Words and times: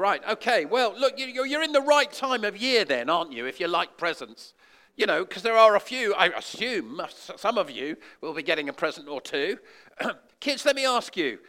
Right, 0.00 0.26
okay. 0.26 0.64
Well, 0.64 0.94
look, 0.98 1.18
you- 1.18 1.44
you're 1.44 1.62
in 1.62 1.72
the 1.72 1.82
right 1.82 2.10
time 2.10 2.42
of 2.42 2.56
year 2.56 2.86
then, 2.86 3.10
aren't 3.10 3.32
you, 3.32 3.44
if 3.44 3.60
you 3.60 3.68
like 3.68 3.98
presents? 3.98 4.54
You 4.96 5.04
know, 5.04 5.26
because 5.26 5.42
there 5.42 5.58
are 5.58 5.76
a 5.76 5.80
few, 5.80 6.14
I 6.14 6.28
assume, 6.28 7.02
some 7.10 7.58
of 7.58 7.70
you 7.70 7.98
will 8.22 8.32
be 8.32 8.42
getting 8.42 8.70
a 8.70 8.72
present 8.72 9.08
or 9.08 9.20
two. 9.20 9.58
Kids, 10.40 10.64
let 10.64 10.74
me 10.74 10.86
ask 10.86 11.18
you, 11.18 11.40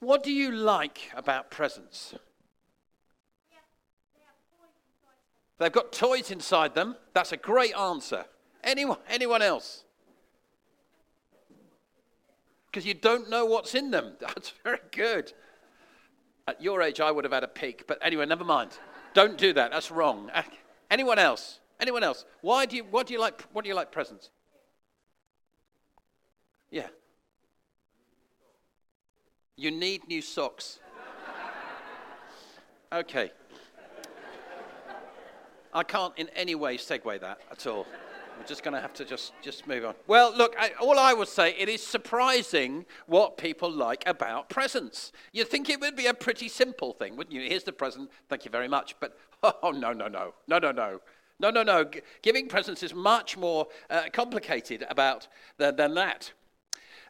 what 0.00 0.22
do 0.22 0.32
you 0.32 0.52
like 0.52 1.10
about 1.14 1.50
presents? 1.50 2.14
They've 5.58 5.70
got 5.70 5.92
toys 5.92 6.30
inside 6.30 6.74
them. 6.74 6.96
That's 7.12 7.32
a 7.32 7.36
great 7.36 7.74
answer. 7.74 8.24
Anyone, 8.64 9.00
anyone 9.06 9.42
else? 9.42 9.84
Because 12.70 12.86
you 12.86 12.94
don't 12.94 13.28
know 13.28 13.44
what's 13.44 13.74
in 13.74 13.90
them. 13.90 14.14
That's 14.20 14.54
very 14.64 14.80
good. 14.92 15.34
At 16.48 16.60
your 16.62 16.82
age, 16.82 17.00
I 17.00 17.10
would 17.10 17.24
have 17.24 17.32
had 17.32 17.44
a 17.44 17.48
pig, 17.48 17.84
but 17.86 17.98
anyway, 18.02 18.26
never 18.26 18.44
mind. 18.44 18.78
Don't 19.14 19.38
do 19.38 19.52
that. 19.52 19.70
That's 19.70 19.90
wrong. 19.90 20.30
Anyone 20.90 21.18
else? 21.18 21.60
Anyone 21.80 22.02
else? 22.02 22.24
Why 22.40 22.66
do 22.66 22.76
you? 22.76 22.84
What 22.84 23.06
do 23.06 23.14
you 23.14 23.20
like? 23.20 23.42
What 23.52 23.64
do 23.64 23.68
you 23.68 23.74
like 23.74 23.92
presents? 23.92 24.30
Yeah. 26.70 26.88
You 29.56 29.70
need 29.70 30.08
new 30.08 30.22
socks. 30.22 30.80
Okay. 32.92 33.30
I 35.74 35.82
can't 35.82 36.12
in 36.16 36.28
any 36.30 36.54
way 36.54 36.76
segue 36.76 37.20
that 37.20 37.38
at 37.50 37.66
all. 37.66 37.86
We're 38.42 38.48
just 38.48 38.64
going 38.64 38.74
to 38.74 38.80
have 38.80 38.92
to 38.94 39.04
just, 39.04 39.34
just 39.40 39.68
move 39.68 39.84
on. 39.84 39.94
Well, 40.08 40.36
look, 40.36 40.56
I, 40.58 40.72
all 40.80 40.98
I 40.98 41.14
would 41.14 41.28
say, 41.28 41.54
it 41.56 41.68
is 41.68 41.80
surprising 41.80 42.86
what 43.06 43.38
people 43.38 43.70
like 43.70 44.02
about 44.04 44.48
presents. 44.48 45.12
You'd 45.30 45.46
think 45.46 45.70
it 45.70 45.80
would 45.80 45.94
be 45.94 46.06
a 46.06 46.14
pretty 46.14 46.48
simple 46.48 46.92
thing, 46.92 47.16
wouldn't 47.16 47.32
you? 47.32 47.48
Here's 47.48 47.62
the 47.62 47.72
present, 47.72 48.10
thank 48.28 48.44
you 48.44 48.50
very 48.50 48.66
much. 48.66 48.96
But, 48.98 49.16
oh, 49.44 49.70
no, 49.70 49.92
no, 49.92 50.08
no, 50.08 50.34
no, 50.48 50.58
no, 50.58 50.72
no. 50.72 51.00
No, 51.38 51.50
no, 51.50 51.62
no. 51.62 51.84
G- 51.84 52.00
giving 52.22 52.48
presents 52.48 52.82
is 52.82 52.92
much 52.92 53.36
more 53.36 53.68
uh, 53.88 54.06
complicated 54.12 54.84
about 54.90 55.28
than, 55.58 55.76
that. 55.76 56.32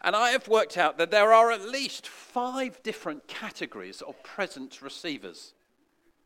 And 0.03 0.15
I 0.15 0.33
have 0.33 0.49
worked 0.49 0.77
out 0.77 0.99
that 0.99 1.11
there 1.11 1.33
are 1.33 1.51
at 1.51 1.63
least 1.63 2.07
five 2.07 2.83
different 2.83 3.27
categories 3.27 4.03
of 4.03 4.23
present 4.23 4.83
receivers. 4.83 5.55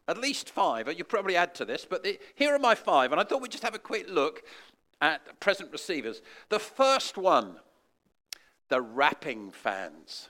At 0.09 0.19
least 0.19 0.51
five. 0.51 0.93
You 0.97 1.05
probably 1.05 1.37
add 1.37 1.55
to 1.57 1.65
this, 1.65 1.85
but 1.89 2.03
the, 2.03 2.19
here 2.35 2.55
are 2.55 2.61
my 2.61 2.75
five. 2.75 3.13
And 3.13 3.21
I 3.21 3.25
thought 3.25 3.41
we'd 3.41 3.51
just 3.51 3.65
have 3.65 3.75
a 3.75 3.79
quick 3.79 4.07
look 4.09 4.43
at 5.01 5.41
present 5.41 5.73
receivers. 5.73 6.23
The 6.49 6.59
first 6.59 7.17
one, 7.17 7.57
the 8.69 8.81
rapping 8.81 9.51
fans. 9.51 10.29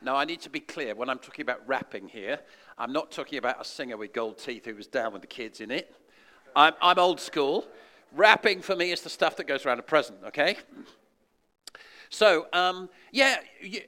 Now, 0.00 0.14
I 0.14 0.24
need 0.24 0.40
to 0.42 0.50
be 0.50 0.60
clear 0.60 0.94
when 0.94 1.10
I'm 1.10 1.18
talking 1.18 1.42
about 1.42 1.66
rapping 1.66 2.08
here, 2.08 2.38
I'm 2.76 2.92
not 2.92 3.10
talking 3.10 3.38
about 3.38 3.60
a 3.60 3.64
singer 3.64 3.96
with 3.96 4.12
gold 4.12 4.38
teeth 4.38 4.64
who 4.64 4.76
was 4.76 4.86
down 4.86 5.12
with 5.12 5.22
the 5.22 5.28
kids 5.28 5.60
in 5.60 5.72
it. 5.72 5.92
I'm, 6.54 6.74
I'm 6.80 6.98
old 6.98 7.20
school. 7.20 7.66
Rapping 8.14 8.62
for 8.62 8.76
me 8.76 8.92
is 8.92 9.00
the 9.02 9.10
stuff 9.10 9.36
that 9.36 9.48
goes 9.48 9.66
around 9.66 9.80
a 9.80 9.82
present, 9.82 10.18
okay? 10.28 10.56
So, 12.10 12.46
um, 12.52 12.88
yeah, 13.12 13.36
y 13.62 13.82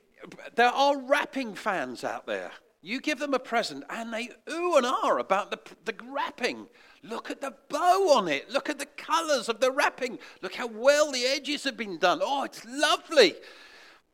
there 0.55 0.69
are 0.69 1.01
rapping 1.01 1.55
fans 1.55 2.05
out 2.05 2.27
there. 2.27 2.51
You 2.83 3.01
give 3.01 3.19
them 3.19 3.33
a 3.33 3.39
present 3.39 3.85
and 3.89 4.13
they 4.13 4.29
ooh 4.51 4.77
and 4.77 4.85
ah 4.87 5.17
about 5.17 5.51
the, 5.51 5.59
the 5.85 5.95
wrapping. 6.05 6.67
Look 7.03 7.31
at 7.31 7.41
the 7.41 7.55
bow 7.69 8.15
on 8.17 8.29
it. 8.29 8.51
Look 8.51 8.69
at 8.69 8.79
the 8.79 8.87
colors 8.87 9.49
of 9.49 9.61
the 9.61 9.71
wrapping. 9.71 10.19
Look 10.43 10.55
how 10.55 10.67
well 10.67 11.11
the 11.11 11.25
edges 11.25 11.65
have 11.65 11.77
been 11.77 11.99
done. 11.99 12.21
Oh, 12.23 12.45
it's 12.45 12.63
lovely. 12.67 13.35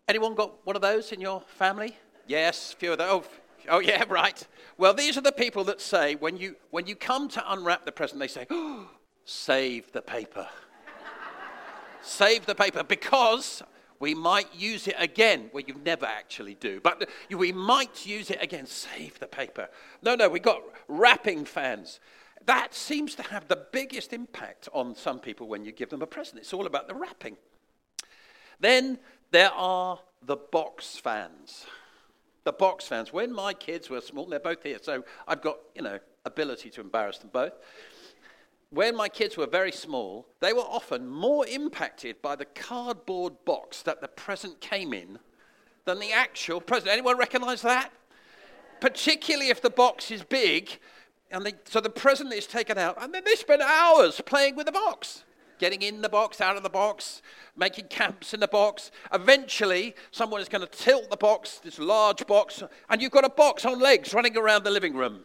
Anyone 0.08 0.34
got 0.34 0.64
one 0.64 0.76
of 0.76 0.82
those 0.82 1.10
in 1.10 1.20
your 1.20 1.40
family? 1.40 1.96
Yes, 2.28 2.72
a 2.72 2.76
few 2.76 2.92
of 2.92 2.98
those. 2.98 3.08
Oh, 3.10 3.24
oh 3.68 3.78
yeah, 3.80 4.04
right. 4.08 4.46
Well, 4.78 4.94
these 4.94 5.16
are 5.16 5.22
the 5.22 5.32
people 5.32 5.64
that 5.64 5.80
say 5.80 6.14
when 6.14 6.36
you 6.36 6.56
when 6.70 6.86
you 6.86 6.94
come 6.94 7.28
to 7.30 7.52
unwrap 7.52 7.84
the 7.84 7.92
present, 7.92 8.20
they 8.20 8.28
say, 8.28 8.46
oh, 8.50 8.88
"Save 9.24 9.90
the 9.92 10.02
paper." 10.02 10.46
Save 12.02 12.46
the 12.46 12.54
paper 12.54 12.84
because 12.84 13.62
we 13.98 14.14
might 14.14 14.54
use 14.54 14.86
it 14.86 14.94
again. 14.96 15.50
Well, 15.52 15.64
you 15.66 15.74
never 15.84 16.06
actually 16.06 16.54
do, 16.54 16.80
but 16.80 17.08
we 17.30 17.50
might 17.50 18.06
use 18.06 18.30
it 18.30 18.40
again. 18.40 18.66
Save 18.66 19.18
the 19.18 19.26
paper. 19.26 19.68
No, 20.02 20.14
no, 20.14 20.28
we 20.28 20.38
got 20.38 20.62
wrapping 20.86 21.44
fans. 21.44 21.98
That 22.46 22.74
seems 22.74 23.14
to 23.16 23.22
have 23.22 23.48
the 23.48 23.66
biggest 23.72 24.12
impact 24.12 24.68
on 24.72 24.94
some 24.94 25.18
people 25.18 25.48
when 25.48 25.64
you 25.64 25.72
give 25.72 25.90
them 25.90 26.02
a 26.02 26.06
present. 26.06 26.38
It's 26.38 26.52
all 26.52 26.66
about 26.66 26.88
the 26.88 26.94
wrapping. 26.94 27.36
Then 28.60 28.98
there 29.32 29.52
are 29.52 29.98
the 30.22 30.36
box 30.36 30.96
fans. 30.96 31.66
The 32.44 32.52
box 32.52 32.86
fans. 32.86 33.12
When 33.12 33.32
my 33.32 33.52
kids 33.52 33.90
were 33.90 34.00
small, 34.00 34.26
they're 34.26 34.38
both 34.38 34.62
here, 34.62 34.78
so 34.80 35.04
I've 35.26 35.42
got, 35.42 35.58
you 35.74 35.82
know, 35.82 35.98
ability 36.24 36.70
to 36.70 36.80
embarrass 36.80 37.18
them 37.18 37.30
both 37.32 37.52
when 38.70 38.96
my 38.96 39.08
kids 39.08 39.36
were 39.36 39.46
very 39.46 39.72
small, 39.72 40.26
they 40.40 40.52
were 40.52 40.60
often 40.60 41.06
more 41.06 41.46
impacted 41.46 42.20
by 42.20 42.36
the 42.36 42.44
cardboard 42.44 43.44
box 43.44 43.82
that 43.82 44.00
the 44.00 44.08
present 44.08 44.60
came 44.60 44.92
in 44.92 45.18
than 45.84 45.98
the 45.98 46.12
actual 46.12 46.60
present. 46.60 46.90
Anyone 46.90 47.16
recognize 47.16 47.62
that? 47.62 47.92
Particularly 48.80 49.48
if 49.48 49.62
the 49.62 49.70
box 49.70 50.10
is 50.10 50.22
big, 50.22 50.78
and 51.30 51.44
they, 51.44 51.54
so 51.64 51.80
the 51.80 51.90
present 51.90 52.32
is 52.32 52.46
taken 52.46 52.78
out, 52.78 53.02
and 53.02 53.12
then 53.12 53.24
they 53.24 53.34
spend 53.34 53.62
hours 53.62 54.20
playing 54.24 54.56
with 54.56 54.66
the 54.66 54.72
box. 54.72 55.24
Getting 55.58 55.80
in 55.80 56.02
the 56.02 56.08
box, 56.08 56.40
out 56.40 56.56
of 56.56 56.62
the 56.62 56.68
box, 56.68 57.22
making 57.56 57.86
camps 57.86 58.34
in 58.34 58.40
the 58.40 58.48
box. 58.48 58.90
Eventually, 59.12 59.94
someone 60.10 60.40
is 60.40 60.48
going 60.50 60.60
to 60.60 60.70
tilt 60.70 61.08
the 61.08 61.16
box, 61.16 61.60
this 61.64 61.78
large 61.78 62.26
box, 62.26 62.62
and 62.90 63.00
you've 63.00 63.12
got 63.12 63.24
a 63.24 63.30
box 63.30 63.64
on 63.64 63.80
legs 63.80 64.12
running 64.12 64.36
around 64.36 64.64
the 64.64 64.70
living 64.70 64.94
room. 64.94 65.24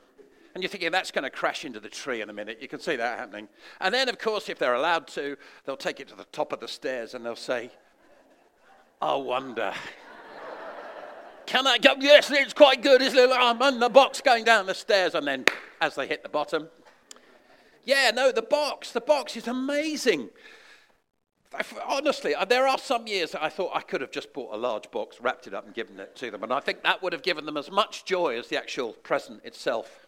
And 0.53 0.63
you're 0.63 0.69
thinking 0.69 0.91
that's 0.91 1.11
going 1.11 1.23
to 1.23 1.29
crash 1.29 1.65
into 1.65 1.79
the 1.79 1.89
tree 1.89 2.21
in 2.21 2.29
a 2.29 2.33
minute. 2.33 2.59
You 2.61 2.67
can 2.67 2.79
see 2.79 2.95
that 2.97 3.19
happening. 3.19 3.47
And 3.79 3.93
then, 3.93 4.09
of 4.09 4.19
course, 4.19 4.49
if 4.49 4.57
they're 4.57 4.73
allowed 4.73 5.07
to, 5.09 5.37
they'll 5.65 5.77
take 5.77 5.99
it 5.99 6.07
to 6.09 6.15
the 6.15 6.25
top 6.31 6.51
of 6.51 6.59
the 6.59 6.67
stairs 6.67 7.13
and 7.13 7.25
they'll 7.25 7.35
say, 7.35 7.71
I 9.01 9.15
wonder. 9.15 9.73
Can 11.45 11.67
I 11.67 11.77
go? 11.77 11.95
Yes, 11.99 12.29
it's 12.31 12.53
quite 12.53 12.81
good, 12.81 13.01
isn't? 13.01 13.31
I'm 13.31 13.61
on 13.61 13.79
the 13.79 13.89
box 13.89 14.21
going 14.21 14.43
down 14.43 14.65
the 14.65 14.73
stairs. 14.73 15.15
And 15.15 15.25
then, 15.25 15.45
as 15.81 15.95
they 15.95 16.07
hit 16.07 16.23
the 16.23 16.29
bottom, 16.29 16.69
yeah, 17.83 18.11
no, 18.13 18.31
the 18.31 18.41
box, 18.41 18.91
the 18.91 19.01
box 19.01 19.35
is 19.35 19.47
amazing. 19.47 20.29
Honestly, 21.85 22.33
uh, 22.33 22.45
there 22.45 22.65
are 22.65 22.77
some 22.77 23.07
years 23.07 23.31
that 23.31 23.43
I 23.43 23.49
thought 23.49 23.71
I 23.73 23.81
could 23.81 23.99
have 23.99 24.11
just 24.11 24.31
bought 24.31 24.53
a 24.53 24.57
large 24.57 24.89
box, 24.91 25.19
wrapped 25.19 25.47
it 25.47 25.53
up, 25.53 25.65
and 25.65 25.73
given 25.73 25.99
it 25.99 26.15
to 26.17 26.31
them. 26.31 26.43
And 26.43 26.53
I 26.53 26.61
think 26.61 26.83
that 26.83 27.03
would 27.03 27.11
have 27.11 27.23
given 27.23 27.45
them 27.45 27.57
as 27.57 27.69
much 27.69 28.05
joy 28.05 28.39
as 28.39 28.47
the 28.47 28.57
actual 28.57 28.93
present 28.93 29.43
itself. 29.43 30.07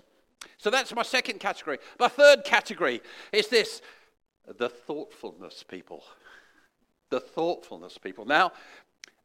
So 0.57 0.69
that's 0.69 0.95
my 0.95 1.03
second 1.03 1.39
category. 1.39 1.79
My 1.99 2.07
third 2.07 2.45
category 2.45 3.01
is 3.33 3.47
this 3.47 3.81
the 4.57 4.69
thoughtfulness 4.69 5.63
people. 5.63 6.03
The 7.09 7.19
thoughtfulness 7.19 7.97
people. 7.97 8.25
Now, 8.25 8.53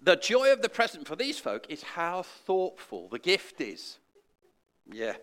the 0.00 0.16
joy 0.16 0.53
of 0.53 0.62
the 0.62 0.69
present 0.69 1.06
for 1.06 1.16
these 1.16 1.38
folk 1.38 1.66
is 1.69 1.82
how 1.82 2.22
thoughtful 2.22 3.09
the 3.09 3.19
gift 3.19 3.60
is. 3.60 3.98
Yeah. 4.91 5.15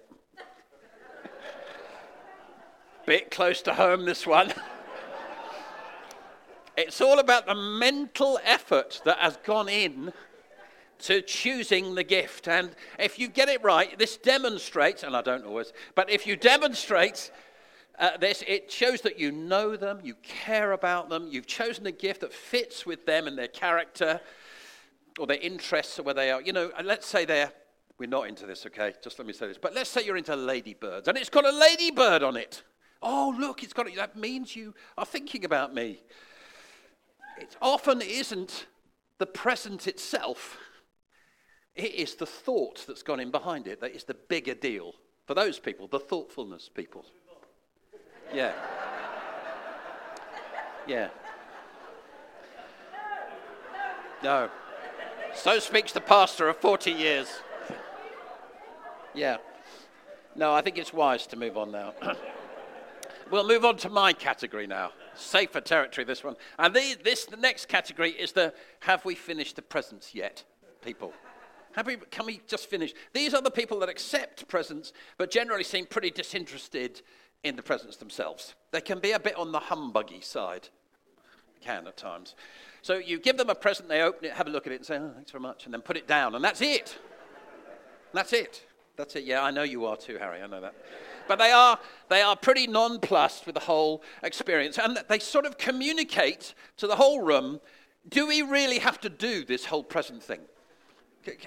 Bit 3.05 3.29
close 3.29 3.61
to 3.63 3.73
home, 3.73 4.05
this 4.05 4.25
one. 4.25 4.53
It's 6.77 6.99
all 6.99 7.19
about 7.19 7.45
the 7.45 7.55
mental 7.55 8.38
effort 8.43 9.01
that 9.05 9.19
has 9.19 9.38
gone 9.38 9.69
in 9.69 10.11
to 10.99 11.21
choosing 11.21 11.95
the 11.95 12.03
gift. 12.03 12.49
And 12.49 12.71
if 12.99 13.17
you 13.17 13.29
get 13.29 13.47
it 13.47 13.63
right, 13.63 13.97
this 13.97 14.17
demonstrates, 14.17 15.03
and 15.03 15.16
I 15.16 15.21
don't 15.21 15.45
always, 15.45 15.71
but 15.95 16.09
if 16.09 16.27
you 16.27 16.35
demonstrate 16.35 17.31
uh, 17.97 18.17
this, 18.17 18.43
it 18.45 18.69
shows 18.69 18.99
that 19.01 19.17
you 19.17 19.31
know 19.31 19.77
them, 19.77 20.01
you 20.03 20.16
care 20.16 20.73
about 20.73 21.07
them, 21.07 21.29
you've 21.29 21.47
chosen 21.47 21.85
a 21.85 21.93
gift 21.93 22.22
that 22.22 22.33
fits 22.33 22.85
with 22.85 23.05
them 23.05 23.27
and 23.27 23.37
their 23.37 23.47
character 23.47 24.19
or 25.17 25.27
their 25.27 25.39
interests 25.39 25.97
or 25.97 26.03
where 26.03 26.13
they 26.13 26.29
are. 26.29 26.41
You 26.41 26.51
know, 26.51 26.72
let's 26.83 27.07
say 27.07 27.23
they're, 27.23 27.53
we're 27.97 28.09
not 28.09 28.27
into 28.27 28.45
this, 28.45 28.66
okay? 28.66 28.95
Just 29.01 29.17
let 29.17 29.25
me 29.25 29.31
say 29.33 29.47
this. 29.47 29.57
But 29.57 29.73
let's 29.73 29.89
say 29.89 30.03
you're 30.03 30.17
into 30.17 30.35
ladybirds 30.35 31.07
and 31.07 31.17
it's 31.17 31.29
got 31.29 31.46
a 31.46 31.52
ladybird 31.52 32.22
on 32.22 32.35
it. 32.35 32.63
Oh, 33.01 33.35
look, 33.37 33.63
it's 33.63 33.73
got, 33.73 33.87
it. 33.87 33.95
that 33.95 34.15
means 34.15 34.55
you 34.55 34.73
are 34.97 35.05
thinking 35.05 35.45
about 35.45 35.73
me. 35.73 36.01
It 37.37 37.55
often 37.61 38.01
isn't 38.01 38.65
the 39.17 39.25
present 39.25 39.87
itself. 39.87 40.57
It 41.75 41.93
is 41.93 42.15
the 42.15 42.25
thought 42.25 42.85
that's 42.87 43.03
gone 43.03 43.19
in 43.19 43.31
behind 43.31 43.67
it 43.67 43.81
that 43.81 43.91
is 43.95 44.05
the 44.05 44.13
bigger 44.13 44.53
deal 44.53 44.93
for 45.25 45.33
those 45.33 45.59
people, 45.59 45.87
the 45.87 45.99
thoughtfulness 45.99 46.69
people. 46.73 47.05
Yeah. 48.33 48.53
Yeah. 50.87 51.09
No. 54.23 54.49
So 55.33 55.59
speaks 55.59 55.91
the 55.91 56.01
pastor 56.01 56.47
of 56.47 56.57
40 56.57 56.91
years. 56.91 57.27
Yeah. 59.13 59.37
No, 60.35 60.53
I 60.53 60.61
think 60.61 60.77
it's 60.77 60.93
wise 60.93 61.27
to 61.27 61.35
move 61.35 61.57
on 61.57 61.71
now. 61.71 61.93
we'll 63.31 63.47
move 63.47 63.66
on 63.66 63.77
to 63.77 63.89
my 63.89 64.13
category 64.13 64.67
now. 64.67 64.91
Safer 65.16 65.61
territory, 65.61 66.05
this 66.05 66.23
one. 66.23 66.35
And 66.59 66.75
the, 66.75 66.95
this, 67.03 67.25
the 67.25 67.37
next 67.37 67.67
category 67.67 68.11
is 68.11 68.31
the 68.31 68.53
have 68.81 69.05
we 69.05 69.16
finished 69.16 69.55
the 69.55 69.61
presents 69.61 70.13
yet, 70.13 70.43
people? 70.83 71.13
We, 71.85 71.97
can 72.09 72.25
we 72.25 72.41
just 72.47 72.69
finish? 72.69 72.93
These 73.13 73.33
are 73.33 73.41
the 73.41 73.51
people 73.51 73.79
that 73.79 73.89
accept 73.89 74.47
presents, 74.47 74.93
but 75.17 75.29
generally 75.29 75.63
seem 75.63 75.85
pretty 75.85 76.09
disinterested 76.09 77.01
in 77.43 77.55
the 77.55 77.61
presents 77.61 77.97
themselves. 77.97 78.55
They 78.72 78.81
can 78.81 78.99
be 78.99 79.11
a 79.11 79.19
bit 79.19 79.35
on 79.35 79.51
the 79.51 79.59
humbuggy 79.59 80.23
side. 80.23 80.69
Can 81.61 81.87
at 81.87 81.97
times. 81.97 82.35
So 82.81 82.97
you 82.97 83.19
give 83.19 83.37
them 83.37 83.49
a 83.49 83.55
present, 83.55 83.89
they 83.89 84.01
open 84.01 84.25
it, 84.25 84.33
have 84.33 84.47
a 84.47 84.49
look 84.49 84.67
at 84.67 84.73
it, 84.73 84.78
and 84.78 84.85
say, 84.85 84.97
oh, 84.97 85.11
thanks 85.16 85.31
very 85.31 85.41
much, 85.41 85.66
and 85.66 85.73
then 85.73 85.81
put 85.81 85.97
it 85.97 86.07
down, 86.07 86.35
and 86.35 86.43
that's 86.43 86.61
it. 86.61 86.97
That's 88.13 88.31
it. 88.33 88.63
That's 88.95 89.16
it. 89.16 89.25
Yeah, 89.25 89.43
I 89.43 89.51
know 89.51 89.63
you 89.63 89.85
are 89.85 89.97
too, 89.97 90.17
Harry. 90.17 90.41
I 90.41 90.47
know 90.47 90.61
that. 90.61 90.75
But 91.27 91.39
they 91.39 91.51
are, 91.51 91.79
they 92.09 92.22
are 92.22 92.35
pretty 92.35 92.67
nonplussed 92.67 93.45
with 93.45 93.55
the 93.55 93.61
whole 93.61 94.03
experience. 94.23 94.77
And 94.77 95.03
they 95.09 95.19
sort 95.19 95.45
of 95.45 95.57
communicate 95.57 96.53
to 96.77 96.87
the 96.87 96.95
whole 96.95 97.22
room 97.22 97.59
do 98.07 98.27
we 98.27 98.41
really 98.41 98.79
have 98.79 98.99
to 99.01 99.09
do 99.09 99.43
this 99.43 99.66
whole 99.66 99.83
present 99.83 100.22
thing? 100.22 100.41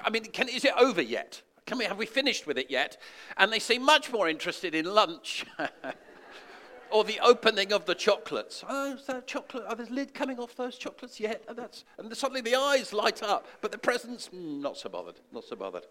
I 0.02 0.10
mean, 0.10 0.24
can, 0.24 0.48
is 0.48 0.64
it 0.64 0.72
over 0.78 1.00
yet? 1.00 1.42
Can 1.66 1.78
we, 1.78 1.84
have 1.84 1.98
we 1.98 2.06
finished 2.06 2.46
with 2.46 2.58
it 2.58 2.70
yet? 2.70 3.00
And 3.36 3.52
they 3.52 3.58
seem 3.58 3.84
much 3.84 4.10
more 4.10 4.28
interested 4.28 4.74
in 4.74 4.86
lunch 4.86 5.46
or 6.90 7.04
the 7.04 7.20
opening 7.20 7.72
of 7.72 7.84
the 7.84 7.94
chocolates. 7.94 8.64
Oh, 8.68 8.94
is 8.94 9.06
that 9.06 9.26
chocolate? 9.26 9.64
Oh, 9.68 9.74
there's 9.74 9.90
lid 9.90 10.14
coming 10.14 10.38
off 10.38 10.56
those 10.56 10.78
chocolates 10.78 11.20
yet? 11.20 11.44
And, 11.48 11.56
that's, 11.56 11.84
and 11.98 12.14
suddenly 12.16 12.40
the 12.40 12.56
eyes 12.56 12.92
light 12.92 13.22
up, 13.22 13.46
but 13.60 13.70
the 13.70 13.78
presents, 13.78 14.30
mm, 14.34 14.60
not 14.60 14.76
so 14.76 14.88
bothered, 14.88 15.20
not 15.32 15.44
so 15.44 15.54
bothered. 15.54 15.86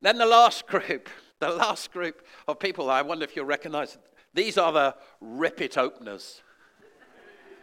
Then 0.00 0.18
the 0.18 0.26
last 0.26 0.66
group, 0.66 1.08
the 1.42 1.50
last 1.50 1.92
group 1.92 2.24
of 2.46 2.60
people, 2.60 2.88
I 2.88 3.02
wonder 3.02 3.24
if 3.24 3.34
you'll 3.34 3.44
recognize, 3.44 3.98
these 4.32 4.56
are 4.56 4.72
the 4.72 4.94
rip 5.20 5.60
it 5.60 5.76
openers. 5.76 6.40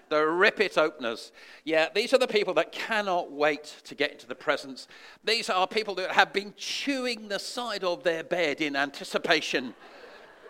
The 0.10 0.26
rip 0.26 0.60
it 0.60 0.78
openers. 0.78 1.32
Yeah, 1.64 1.88
these 1.96 2.14
are 2.14 2.18
the 2.18 2.28
people 2.28 2.54
that 2.56 2.74
cannot 2.74 3.32
wait 3.32 3.76
to 3.86 3.96
get 3.96 4.12
into 4.12 4.28
the 4.28 4.36
presents. 4.36 4.88
These 5.24 5.50
are 5.50 5.66
people 5.66 5.96
that 5.96 6.12
have 6.12 6.34
been 6.34 6.54
chewing 6.58 7.30
the 7.30 7.40
side 7.40 7.86
of 7.86 8.04
their 8.04 8.24
bed 8.24 8.60
in 8.60 8.76
anticipation. 8.76 9.74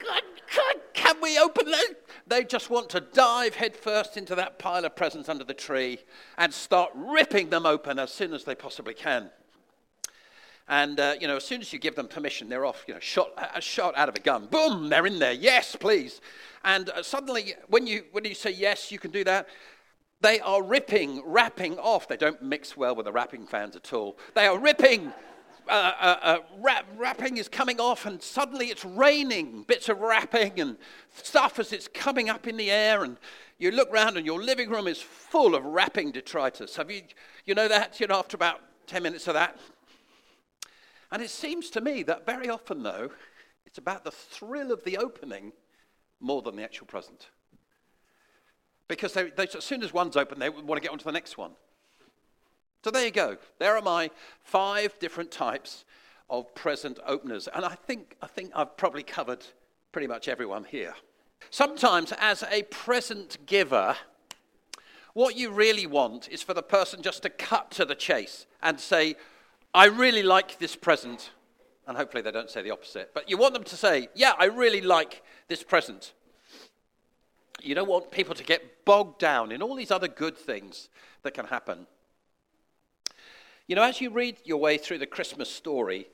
God, 0.04 0.24
God, 0.56 0.75
can 0.94 1.22
we 1.22 1.38
open 1.38 1.70
them? 1.70 1.96
They 2.25 2.46
just 2.46 2.72
want 2.72 2.90
to 2.90 3.00
dive 3.00 3.56
headfirst 3.56 4.18
into 4.18 4.34
that 4.36 4.58
pile 4.58 4.86
of 4.86 4.96
presents 4.96 5.30
under 5.30 5.44
the 5.44 5.54
tree 5.54 6.00
and 6.38 6.52
start 6.52 6.90
ripping 6.96 7.52
them 7.52 7.68
open 7.68 8.00
as 8.00 8.12
soon 8.12 8.34
as 8.34 8.46
they 8.46 8.56
possibly 8.56 8.96
can. 8.96 9.30
And, 10.69 11.00
uh, 11.00 11.16
you 11.19 11.27
know, 11.27 11.38
as 11.38 11.44
soon 11.44 11.62
as 11.62 11.74
you 11.74 11.80
give 11.80 11.95
them 11.95 12.07
permission, 12.07 12.48
they're 12.48 12.66
off, 12.66 12.86
you 12.88 12.94
know, 12.94 13.00
shot, 13.00 13.31
a 13.56 13.60
shot 13.60 13.98
out 13.98 14.07
of 14.07 14.16
a 14.16 14.19
gun. 14.19 14.45
Boom, 14.45 14.88
they're 14.88 15.07
in 15.07 15.18
there. 15.18 15.33
Yes, 15.33 15.75
please. 15.75 16.21
And 16.63 16.92
uh, 16.92 17.01
suddenly, 17.01 17.56
when 17.69 17.88
you, 17.88 18.04
when 18.12 18.24
you 18.24 18.36
say 18.36 18.51
yes, 18.51 18.92
you 18.92 19.00
can 19.00 19.10
do 19.10 19.24
that, 19.24 19.50
they 20.21 20.39
are 20.42 20.62
ripping, 20.62 21.24
wrapping 21.25 21.80
off. 21.80 22.07
They 22.07 22.18
don't 22.18 22.42
mix 22.44 22.77
well 22.77 22.95
with 22.95 23.07
the 23.07 23.12
wrapping 23.12 23.48
fans 23.48 23.75
at 23.75 23.92
all. 23.94 24.19
They 24.36 24.45
are 24.45 24.60
ripping. 24.60 25.12
Uh, 25.68 25.94
uh, 26.00 26.18
uh 26.21 26.38
wrapping 26.98 27.38
is 27.38 27.48
coming 27.48 27.80
off, 27.80 28.06
and 28.06 28.22
suddenly 28.22 28.68
it's 28.68 28.86
raining 28.86 29.63
bits 29.63 29.89
of 29.89 30.00
wrapping 30.00 30.60
and 30.60 30.77
stuff 31.15 31.57
as 31.57 31.74
it's 31.74 31.88
coming 31.88 32.30
up 32.30 32.48
in 32.48 32.57
the 32.57 32.69
air. 32.69 33.04
And 33.04 33.18
you 33.57 33.72
look 33.72 33.92
around, 33.92 34.18
and 34.18 34.25
your 34.25 34.42
living 34.42 34.69
room 34.69 34.88
is 34.88 35.01
full 35.01 35.56
of 35.56 35.65
wrapping 35.65 36.12
detritus. 36.12 36.75
Have 36.75 36.92
you, 36.92 37.01
you 37.45 37.56
know 37.56 37.68
that? 37.68 38.00
You 38.00 38.06
know, 38.06 38.19
after 38.19 38.36
about 38.36 38.62
10 38.88 39.01
minutes 39.01 39.27
of 39.27 39.36
that, 39.36 39.57
and 41.12 41.22
it 41.22 41.30
seems 41.30 41.70
to 41.72 41.82
me 41.82 42.04
that 42.04 42.26
very 42.26 42.50
often, 42.50 42.84
though, 42.84 43.10
it's 43.66 43.78
about 43.78 44.04
the 44.04 44.12
thrill 44.12 44.72
of 44.72 44.84
the 44.84 44.98
opening 44.98 45.54
more 46.20 46.42
than 46.42 46.56
the 46.56 46.64
actual 46.64 46.88
present. 46.88 47.30
Because 48.88 49.14
they, 49.14 49.30
they, 49.30 49.44
as 49.44 49.64
soon 49.64 49.84
as 49.84 49.94
one's 49.94 50.18
open, 50.18 50.40
they 50.40 50.50
want 50.50 50.76
to 50.76 50.82
get 50.82 50.92
on 50.92 50.98
to 50.98 51.06
the 51.06 51.12
next 51.12 51.38
one. 51.38 51.52
So 52.84 52.92
there 52.92 53.06
you 53.06 53.12
go. 53.12 53.38
There 53.60 53.76
are 53.76 53.82
my 53.82 54.10
five 54.42 54.98
different 55.00 55.32
types 55.32 55.86
of 56.30 56.54
present 56.56 57.00
openers. 57.06 57.48
And 57.54 57.66
I 57.66 57.76
think, 57.76 58.16
I 58.22 58.28
think 58.28 58.52
I've 58.56 58.78
probably 58.78 59.04
covered 59.04 59.46
pretty 59.92 60.08
much 60.08 60.28
everyone 60.28 60.64
here. 60.64 60.94
Sometimes, 61.50 62.14
as 62.20 62.44
a 62.52 62.64
present 62.64 63.38
giver, 63.46 63.96
what 65.14 65.36
you 65.36 65.52
really 65.52 65.88
want 65.88 66.30
is 66.30 66.42
for 66.44 66.54
the 66.54 66.64
person 66.64 67.02
just 67.02 67.24
to 67.24 67.30
cut 67.30 67.72
to 67.72 67.86
the 67.86 67.96
chase 67.96 68.46
and 68.62 68.80
say, 68.80 69.16
I 69.74 69.86
really 69.86 70.24
like 70.24 70.60
this 70.60 70.75
present. 70.75 71.31
And 71.88 71.98
hopefully 71.98 72.21
they 72.21 72.31
don't 72.31 72.50
say 72.50 72.62
the 72.62 72.71
opposite. 72.71 73.12
But 73.13 73.30
you 73.30 73.38
want 73.38 73.54
them 73.54 73.63
to 73.63 73.75
say, 73.75 74.10
Yeah, 74.13 74.33
I 74.38 74.45
really 74.45 74.81
like 74.81 75.24
this 75.48 75.63
present. 75.63 76.13
You 77.62 77.75
don't 77.75 77.89
want 77.89 78.12
people 78.12 78.36
to 78.36 78.44
get 78.44 78.86
bogged 78.86 79.19
down 79.19 79.51
in 79.51 79.62
all 79.62 79.75
these 79.75 79.92
other 79.92 80.07
good 80.07 80.38
things 80.38 80.89
that 81.24 81.33
can 81.33 81.45
happen. 81.45 81.88
You 83.68 83.75
know, 83.75 83.83
as 83.83 84.01
you 84.01 84.10
read 84.10 84.38
your 84.45 84.57
way 84.57 84.77
through 84.77 85.00
the 85.00 85.06
Christmas 85.06 85.50
story, 85.50 86.07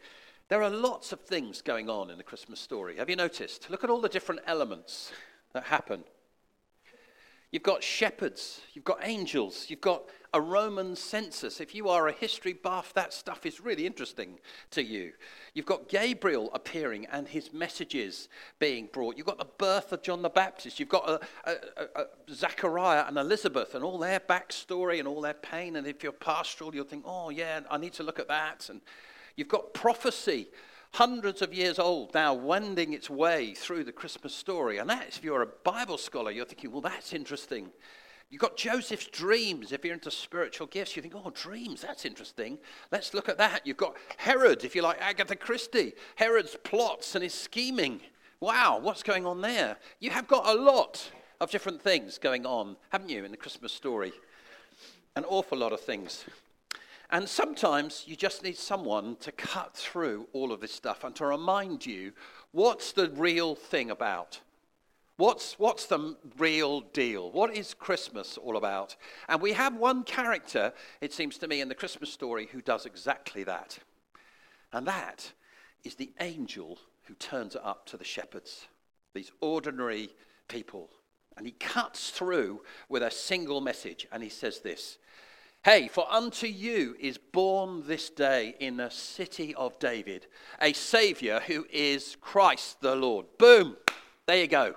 there 0.50 0.62
are 0.62 0.70
lots 0.70 1.12
of 1.12 1.22
things 1.22 1.62
going 1.62 1.90
on 1.90 2.10
in 2.10 2.18
the 2.18 2.24
Christmas 2.24 2.60
story. 2.60 2.98
Have 2.98 3.10
you 3.10 3.16
noticed? 3.16 3.70
Look 3.70 3.84
at 3.84 3.90
all 3.90 4.02
the 4.02 4.10
different 4.10 4.42
elements 4.46 5.12
that 5.54 5.64
happen. 5.64 6.04
You've 7.56 7.64
got 7.64 7.82
shepherds, 7.82 8.60
you've 8.74 8.84
got 8.84 9.00
angels, 9.02 9.68
you've 9.70 9.80
got 9.80 10.10
a 10.34 10.42
Roman 10.42 10.94
census. 10.94 11.62
If 11.62 11.74
you 11.74 11.88
are 11.88 12.10
a 12.10 12.12
history 12.12 12.52
buff, 12.52 12.94
that 12.96 13.14
stuff 13.14 13.46
is 13.46 13.62
really 13.62 13.86
interesting 13.86 14.40
to 14.72 14.84
you. 14.84 15.14
You've 15.54 15.66
got 15.66 15.88
Gabriel 15.88 16.50
appearing 16.54 17.06
and 17.06 17.30
his 17.30 17.54
messages 17.54 18.28
being 18.60 18.90
brought. 18.92 19.16
You've 19.16 19.26
got 19.28 19.38
the 19.38 19.48
birth 19.58 19.94
of 19.94 20.02
John 20.02 20.22
the 20.22 20.28
Baptist. 20.28 20.82
You've 20.82 20.90
got 20.90 21.10
a, 21.10 21.22
a, 21.46 21.56
a, 21.96 22.06
Zachariah 22.30 23.06
and 23.08 23.18
Elizabeth 23.18 23.74
and 23.74 23.86
all 23.86 24.00
their 24.00 24.20
backstory 24.20 25.00
and 25.00 25.08
all 25.08 25.22
their 25.22 25.34
pain. 25.34 25.78
And 25.78 25.88
if 25.88 26.04
you're 26.04 26.12
pastoral, 26.12 26.76
you'll 26.76 26.84
think, 26.84 27.06
oh, 27.08 27.30
yeah, 27.30 27.62
I 27.72 27.78
need 27.78 27.94
to 27.94 28.04
look 28.04 28.20
at 28.20 28.28
that. 28.28 28.68
And 28.70 28.82
you've 29.38 29.48
got 29.48 29.74
prophecy 29.74 30.50
hundreds 30.96 31.42
of 31.42 31.54
years 31.54 31.78
old 31.78 32.14
now, 32.14 32.34
wending 32.34 32.94
its 32.94 33.10
way 33.10 33.54
through 33.54 33.84
the 33.84 33.92
Christmas 33.92 34.34
story. 34.34 34.78
And 34.78 34.90
that, 34.90 35.08
if 35.10 35.24
you're 35.24 35.42
a 35.42 35.48
Bible 35.48 35.98
scholar, 35.98 36.32
you're 36.32 36.46
thinking, 36.46 36.72
well, 36.72 36.82
that's 36.82 37.14
interesting. 37.14 37.70
You've 38.30 38.42
got 38.42 38.56
Joseph's 38.56 39.08
dreams. 39.08 39.72
If 39.74 39.84
you're 39.84 39.94
into 39.94 40.10
spiritual 40.10 40.68
gifts, 40.68 40.96
you 40.96 41.02
think, 41.02 41.14
oh, 41.16 41.32
dreams, 41.32 41.82
that's 41.82 42.06
interesting. 42.06 42.58
Let's 42.92 43.14
look 43.14 43.28
at 43.28 43.38
that. 43.38 43.68
You've 43.68 43.78
got 43.78 43.96
Herod, 44.18 44.64
if 44.64 44.74
you 44.74 44.82
like 44.82 45.02
Agatha 45.02 45.36
Christie. 45.36 45.94
Herod's 46.16 46.56
plots 46.64 47.14
and 47.14 47.24
his 47.24 47.34
scheming. 47.34 48.00
Wow, 48.40 48.80
what's 48.82 49.04
going 49.04 49.26
on 49.26 49.42
there? 49.42 49.78
You 50.00 50.12
have 50.12 50.28
got 50.28 50.48
a 50.48 50.54
lot 50.54 51.12
of 51.42 51.52
different 51.52 51.82
things 51.82 52.18
going 52.18 52.46
on, 52.46 52.78
haven't 52.90 53.10
you, 53.10 53.26
in 53.26 53.32
the 53.32 53.38
Christmas 53.38 53.74
story? 53.74 54.14
An 55.18 55.26
awful 55.26 55.58
lot 55.58 55.74
of 55.74 55.82
things. 55.82 56.24
And 57.10 57.30
sometimes 57.30 58.04
you 58.08 58.16
just 58.16 58.44
need 58.44 58.58
someone 58.58 59.16
to 59.18 59.32
cut 59.32 59.76
through 59.76 60.28
all 60.34 60.52
of 60.52 60.60
this 60.60 60.72
stuff 60.72 61.04
and 61.04 61.16
to 61.16 61.26
remind 61.26 61.86
you 61.86 62.14
what's 62.52 62.92
the 62.92 63.10
real 63.12 63.56
thing 63.56 63.92
about? 63.92 64.42
What's, 65.18 65.58
what's 65.58 65.86
the 65.86 66.18
real 66.38 66.82
deal? 66.82 67.32
What 67.32 67.56
is 67.56 67.74
Christmas 67.74 68.38
all 68.38 68.58
about? 68.58 68.98
And 69.30 69.42
we 69.42 69.54
have 69.54 69.76
one 69.76 70.04
character, 70.04 70.74
it 71.00 71.14
seems 71.14 71.38
to 71.38 71.48
me, 71.48 71.62
in 71.62 71.70
the 71.70 71.76
Christmas 71.76 72.12
story 72.12 72.50
who 72.52 72.62
does 72.62 72.86
exactly 72.86 73.44
that. 73.46 73.80
And 74.74 74.86
that 74.88 75.32
is 75.86 75.96
the 75.96 76.12
angel 76.20 76.80
who 77.04 77.14
turns 77.14 77.56
up 77.56 77.86
to 77.86 77.98
the 77.98 78.04
shepherds, 78.04 78.68
these 79.14 79.32
ordinary 79.40 80.10
people. 80.50 80.90
And 81.38 81.46
he 81.46 81.54
cuts 81.54 82.10
through 82.10 82.62
with 82.90 83.04
a 83.04 83.12
single 83.12 83.62
message 83.62 84.08
and 84.12 84.22
he 84.22 84.30
says 84.30 84.60
this 84.60 84.98
Hey, 85.66 85.88
for 85.88 86.06
unto 86.12 86.46
you 86.46 86.96
is 87.00 87.18
born 87.18 87.88
this 87.88 88.12
day 88.12 88.54
in 88.60 88.78
the 88.78 88.92
city 88.92 89.56
of 89.56 89.80
David 89.80 90.28
a 90.62 90.74
Savior 90.74 91.42
who 91.48 91.66
is 91.72 92.18
Christ 92.22 92.82
the 92.82 92.96
Lord. 92.96 93.26
Boom! 93.40 93.76
There 94.28 94.38
you 94.38 94.46
go. 94.46 94.76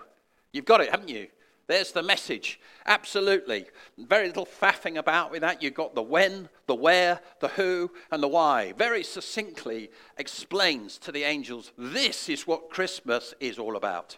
You've 0.50 0.64
got 0.64 0.80
it, 0.80 0.90
haven't 0.90 1.11
you? 1.11 1.26
There's 1.66 1.92
the 1.92 2.02
message. 2.02 2.59
Absolutely. 2.87 3.66
Very 3.99 4.28
little 4.28 4.47
faffing 4.47 4.97
about 4.97 5.30
with 5.30 5.42
that. 5.42 5.62
You've 5.62 5.75
got 5.75 5.95
the 5.95 6.00
when, 6.00 6.49
the 6.66 6.75
where, 6.75 7.21
the 7.40 7.49
who, 7.49 7.90
and 8.11 8.23
the 8.23 8.28
why. 8.28 8.73
Very 8.73 9.04
succinctly 9.04 9.90
explains 10.16 10.97
to 11.00 11.12
the 11.12 11.25
angels 11.25 11.71
this 11.76 12.30
is 12.30 12.47
what 12.47 12.71
Christmas 12.71 13.35
is 13.40 13.59
all 13.59 13.76
about. 13.76 14.16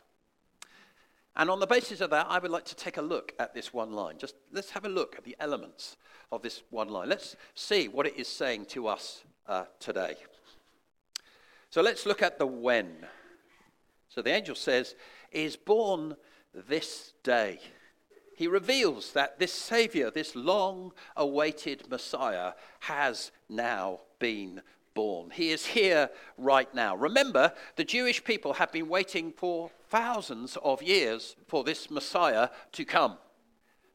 And 1.37 1.49
on 1.49 1.61
the 1.61 1.67
basis 1.67 2.01
of 2.01 2.11
that, 2.11 2.27
I 2.29 2.39
would 2.39 2.51
like 2.51 2.65
to 2.67 2.77
take 2.77 2.97
a 2.97 3.03
look 3.03 3.35
at 3.39 3.55
this 3.55 3.73
one 3.73 3.93
line. 3.93 4.19
Just 4.19 4.35
let's 4.53 4.71
have 4.71 4.85
a 4.85 4.89
look 4.89 5.15
at 5.17 5.25
the 5.25 5.37
elements 5.39 5.97
of 6.33 6.43
this 6.43 6.63
one 6.71 6.89
line. 6.89 7.09
Let's 7.09 7.37
see 7.55 7.89
what 7.89 8.07
it 8.07 8.17
is 8.17 8.29
saying 8.29 8.67
to 8.67 8.89
us 8.89 9.25
uh, 9.47 9.65
today. 9.79 10.17
So 11.71 11.83
let's 11.83 12.05
look 12.05 12.21
at 12.21 12.39
the 12.39 12.47
when. 12.47 13.07
So 14.09 14.23
the 14.23 14.31
angel 14.31 14.57
says, 14.57 14.97
is 15.31 15.57
born 15.57 16.17
this 16.53 17.13
day. 17.23 17.61
He 18.37 18.49
reveals 18.49 19.13
that 19.13 19.39
this 19.39 19.53
Savior, 19.53 20.11
this 20.11 20.35
long 20.35 20.93
awaited 21.17 21.89
Messiah, 21.89 22.55
has 22.81 23.31
now 23.49 24.01
been 24.19 24.63
born. 24.95 25.31
He 25.31 25.51
is 25.51 25.67
here 25.67 26.11
right 26.37 26.73
now. 26.75 26.97
Remember, 26.97 27.53
the 27.77 27.85
Jewish 27.85 28.23
people 28.23 28.55
have 28.55 28.73
been 28.73 28.89
waiting 28.89 29.33
for 29.37 29.71
thousands 29.89 30.57
of 30.63 30.83
years 30.83 31.37
for 31.47 31.65
this 31.65 31.91
Messiah 31.91 32.49
to 32.73 32.85
come. 32.85 33.19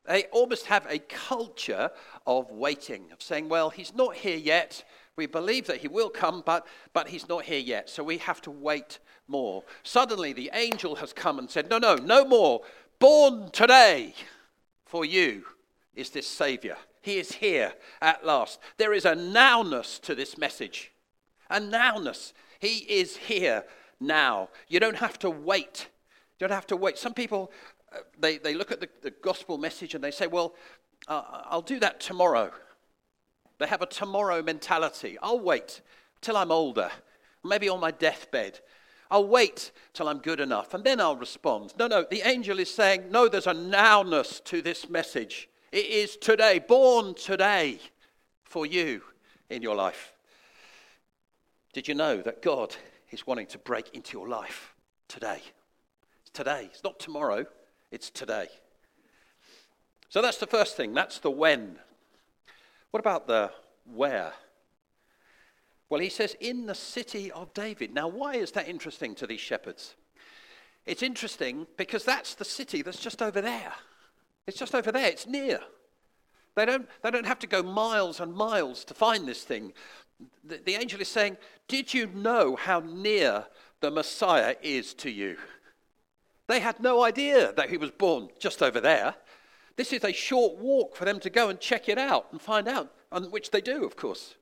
They 0.08 0.26
almost 0.26 0.68
have 0.68 0.86
a 0.88 1.00
culture 1.00 1.90
of 2.28 2.52
waiting, 2.52 3.12
of 3.12 3.22
saying, 3.22 3.50
well, 3.50 3.70
he's 3.70 3.94
not 3.94 4.16
here 4.16 4.38
yet, 4.38 4.84
We 5.18 5.28
believe 5.28 5.68
that 5.68 5.78
he 5.78 5.88
will 5.88 6.10
come, 6.10 6.44
but, 6.46 6.68
but 6.94 7.08
he's 7.08 7.30
not 7.30 7.46
here 7.46 7.60
yet. 7.60 7.90
So 7.90 8.04
we 8.04 8.18
have 8.18 8.42
to 8.42 8.52
wait 8.52 9.00
more. 9.28 9.64
Suddenly, 9.84 10.34
the 10.34 10.52
angel 10.54 10.96
has 10.96 11.14
come 11.14 11.40
and 11.40 11.50
said, 11.50 11.70
No, 11.70 11.78
no, 11.78 11.96
no 11.96 12.26
more. 12.26 12.62
Born 13.00 13.50
today 13.52 14.14
for 14.86 15.06
you 15.06 15.46
is 15.96 16.10
this 16.10 16.28
Savior. 16.28 16.78
He 17.02 17.18
is 17.18 17.34
here 17.34 17.74
at 18.02 18.26
last. 18.26 18.60
There 18.78 18.94
is 18.94 19.06
a 19.06 19.16
nowness 19.16 20.00
to 20.02 20.16
this 20.16 20.38
message. 20.38 20.92
A 21.50 21.60
nowness. 21.60 22.34
He 22.60 22.80
is 22.80 23.18
here 23.18 23.64
now. 24.00 24.50
You 24.68 24.80
don't 24.80 24.98
have 24.98 25.20
to 25.20 25.30
wait. 25.30 25.88
You 26.40 26.48
don't 26.48 26.56
have 26.56 26.68
to 26.68 26.76
wait. 26.76 26.98
Some 26.98 27.14
people, 27.14 27.52
uh, 27.94 28.00
they, 28.20 28.38
they 28.38 28.54
look 28.54 28.72
at 28.72 28.80
the, 28.80 28.90
the 29.02 29.12
gospel 29.12 29.58
message 29.58 29.94
and 29.94 30.04
they 30.04 30.12
say, 30.12 30.28
Well, 30.28 30.56
uh, 31.08 31.44
I'll 31.46 31.62
do 31.62 31.80
that 31.80 32.00
tomorrow. 32.00 32.52
They 33.60 33.68
have 33.68 33.82
a 33.82 33.86
tomorrow 33.86 34.42
mentality. 34.42 35.18
I'll 35.22 35.40
wait 35.40 35.82
till 36.22 36.36
I'm 36.36 36.52
older, 36.52 36.92
maybe 37.44 37.70
on 37.70 37.80
my 37.80 37.92
deathbed. 37.92 38.60
I'll 39.12 39.28
wait 39.28 39.72
till 39.94 40.08
I'm 40.10 40.18
good 40.18 40.40
enough 40.40 40.74
and 40.74 40.84
then 40.84 41.00
I'll 41.00 41.16
respond. 41.16 41.74
No, 41.78 41.88
no, 41.88 42.06
the 42.10 42.28
angel 42.28 42.60
is 42.60 42.74
saying, 42.74 43.12
no, 43.12 43.30
there's 43.30 43.48
a 43.48 43.54
nowness 43.54 44.44
to 44.46 44.62
this 44.62 44.90
message. 44.90 45.48
It 45.72 45.88
is 45.88 46.16
today, 46.16 46.60
born 46.60 47.16
today 47.16 47.80
for 48.44 48.66
you 48.66 49.02
in 49.50 49.62
your 49.62 49.76
life. 49.76 50.14
Did 51.74 51.88
you 51.88 51.96
know 51.96 52.22
that 52.22 52.42
God 52.42 52.76
is 53.12 53.28
wanting 53.28 53.48
to 53.48 53.58
break 53.58 53.94
into 53.94 54.18
your 54.18 54.28
life 54.28 54.74
today? 55.08 55.42
It's 56.22 56.32
today. 56.32 56.70
It's 56.72 56.84
not 56.84 57.00
tomorrow, 57.00 57.46
it's 57.92 58.10
today. 58.10 58.48
So 60.10 60.22
that's 60.22 60.38
the 60.38 60.48
first 60.48 60.78
thing. 60.78 60.94
That's 60.94 61.20
the 61.20 61.32
when. 61.32 61.78
What 62.92 63.00
about 63.00 63.28
the 63.28 63.52
where? 63.92 64.34
Well, 65.90 66.00
he 66.00 66.10
says, 66.10 66.36
in 66.40 66.66
the 66.68 66.76
city 66.76 67.32
of 67.32 67.54
David. 67.54 67.94
Now, 67.94 68.08
why 68.08 68.36
is 68.36 68.52
that 68.52 68.70
interesting 68.70 69.16
to 69.16 69.28
these 69.28 69.42
shepherds? 69.42 69.96
It's 70.86 71.04
interesting 71.04 71.68
because 71.78 72.06
that's 72.06 72.36
the 72.36 72.46
city 72.46 72.82
that's 72.82 73.00
just 73.00 73.22
over 73.22 73.42
there. 73.42 73.74
It's 74.48 74.58
just 74.58 74.76
over 74.76 74.92
there, 74.92 75.08
it's 75.08 75.28
near. 75.28 75.60
They 76.56 76.66
don't, 76.66 76.88
they 77.02 77.12
don't 77.12 77.26
have 77.26 77.40
to 77.40 77.48
go 77.48 77.64
miles 77.64 78.20
and 78.20 78.34
miles 78.34 78.86
to 78.86 78.94
find 78.94 79.28
this 79.28 79.44
thing. 79.44 79.74
The, 80.44 80.60
the 80.64 80.76
angel 80.76 81.02
is 81.02 81.10
saying, 81.10 81.38
Did 81.68 81.94
you 81.94 82.08
know 82.08 82.56
how 82.56 82.80
near 82.80 83.46
the 83.82 83.92
Messiah 83.92 84.56
is 84.62 84.94
to 84.96 85.10
you? 85.10 85.38
They 86.48 86.60
had 86.60 86.80
no 86.80 87.04
idea 87.04 87.52
that 87.54 87.70
he 87.70 87.78
was 87.78 87.92
born 87.92 88.30
just 88.40 88.62
over 88.62 88.80
there. 88.80 89.16
This 89.76 89.92
is 89.92 90.04
a 90.04 90.14
short 90.14 90.58
walk 90.58 90.96
for 90.96 91.04
them 91.04 91.20
to 91.22 91.30
go 91.30 91.50
and 91.50 91.60
check 91.60 91.90
it 91.90 91.98
out 91.98 92.28
and 92.32 92.42
find 92.42 92.68
out, 92.68 92.94
and 93.12 93.32
which 93.32 93.52
they 93.52 93.62
do, 93.62 93.84
of 93.84 93.98
course. 93.98 94.36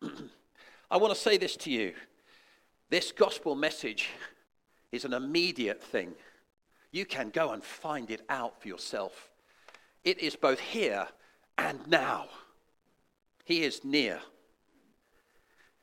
I 0.90 0.96
want 0.96 1.12
to 1.14 1.20
say 1.20 1.36
this 1.36 1.56
to 1.56 1.70
you. 1.70 1.94
This 2.90 3.10
gospel 3.10 3.56
message 3.56 4.10
is 4.92 5.04
an 5.04 5.14
immediate 5.14 5.82
thing. 5.82 6.14
You 6.94 7.04
can 7.04 7.30
go 7.30 7.50
and 7.50 7.64
find 7.64 8.08
it 8.08 8.20
out 8.28 8.62
for 8.62 8.68
yourself. 8.68 9.32
It 10.04 10.20
is 10.20 10.36
both 10.36 10.60
here 10.60 11.08
and 11.58 11.84
now. 11.88 12.28
He 13.44 13.64
is 13.64 13.84
near. 13.84 14.20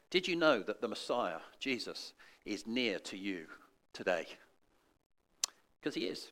Did 0.10 0.26
you 0.26 0.38
know 0.38 0.64
that 0.64 0.80
the 0.80 0.88
Messiah, 0.88 1.40
Jesus, 1.60 2.14
is 2.46 2.66
near 2.66 2.98
to 3.00 3.18
you 3.18 3.48
today? 3.92 4.26
Because 5.82 5.96
he 5.96 6.06
is. 6.06 6.30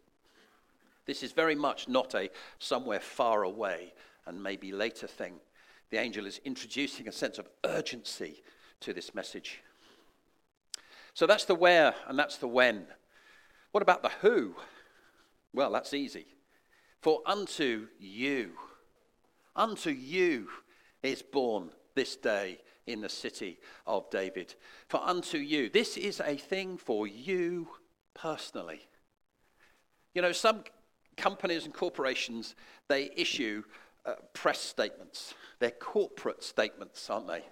This 1.05 1.23
is 1.23 1.33
very 1.33 1.55
much 1.55 1.89
not 1.89 2.15
a 2.15 2.29
somewhere 2.57 3.01
far 3.01 3.43
away 3.43 3.93
and 4.27 4.41
maybe 4.41 4.71
later 4.71 5.07
thing. 5.07 5.41
The 5.89 5.97
angel 5.97 6.25
is 6.25 6.39
introducing 6.45 7.09
a 7.09 7.11
sense 7.11 7.37
of 7.37 7.49
urgency 7.65 8.43
to 8.79 8.93
this 8.93 9.13
message. 9.13 9.59
So 11.13 11.27
that's 11.27 11.43
the 11.43 11.55
where 11.55 11.95
and 12.07 12.17
that's 12.17 12.37
the 12.37 12.47
when. 12.47 12.87
What 13.71 13.83
about 13.83 14.01
the 14.01 14.11
who? 14.21 14.55
Well, 15.53 15.71
that's 15.71 15.93
easy. 15.93 16.25
For 17.01 17.21
unto 17.25 17.87
you, 17.99 18.51
unto 19.55 19.89
you 19.89 20.49
is 21.01 21.21
born 21.21 21.71
this 21.95 22.15
day 22.15 22.59
in 22.87 23.01
the 23.01 23.09
city 23.09 23.59
of 23.85 24.09
David. 24.09 24.55
For 24.87 25.01
unto 25.01 25.37
you. 25.37 25.69
This 25.69 25.95
is 25.95 26.19
a 26.19 26.35
thing 26.35 26.77
for 26.77 27.07
you 27.07 27.69
personally. 28.13 28.81
You 30.13 30.21
know, 30.21 30.31
some 30.31 30.63
companies 31.15 31.65
and 31.65 31.73
corporations, 31.73 32.55
they 32.87 33.11
issue 33.15 33.63
uh, 34.05 34.13
press 34.33 34.59
statements. 34.59 35.33
They're 35.59 35.71
corporate 35.71 36.43
statements, 36.43 37.09
aren't 37.09 37.27
they? 37.27 37.43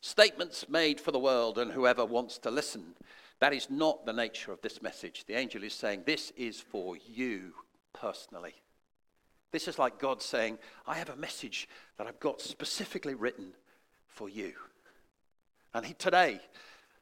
Statements 0.00 0.68
made 0.68 1.00
for 1.00 1.12
the 1.12 1.18
world 1.18 1.58
and 1.58 1.72
whoever 1.72 2.04
wants 2.04 2.38
to 2.38 2.50
listen. 2.50 2.94
That 3.42 3.52
is 3.52 3.68
not 3.68 4.06
the 4.06 4.12
nature 4.12 4.52
of 4.52 4.60
this 4.60 4.80
message. 4.82 5.24
The 5.26 5.34
angel 5.34 5.64
is 5.64 5.74
saying, 5.74 6.04
This 6.06 6.32
is 6.36 6.60
for 6.60 6.96
you 6.96 7.54
personally. 7.92 8.54
This 9.50 9.66
is 9.66 9.80
like 9.80 9.98
God 9.98 10.22
saying, 10.22 10.58
I 10.86 10.94
have 10.94 11.08
a 11.08 11.16
message 11.16 11.68
that 11.98 12.06
I've 12.06 12.20
got 12.20 12.40
specifically 12.40 13.16
written 13.16 13.52
for 14.06 14.28
you. 14.28 14.52
And 15.74 15.84
he, 15.84 15.94
today, 15.94 16.40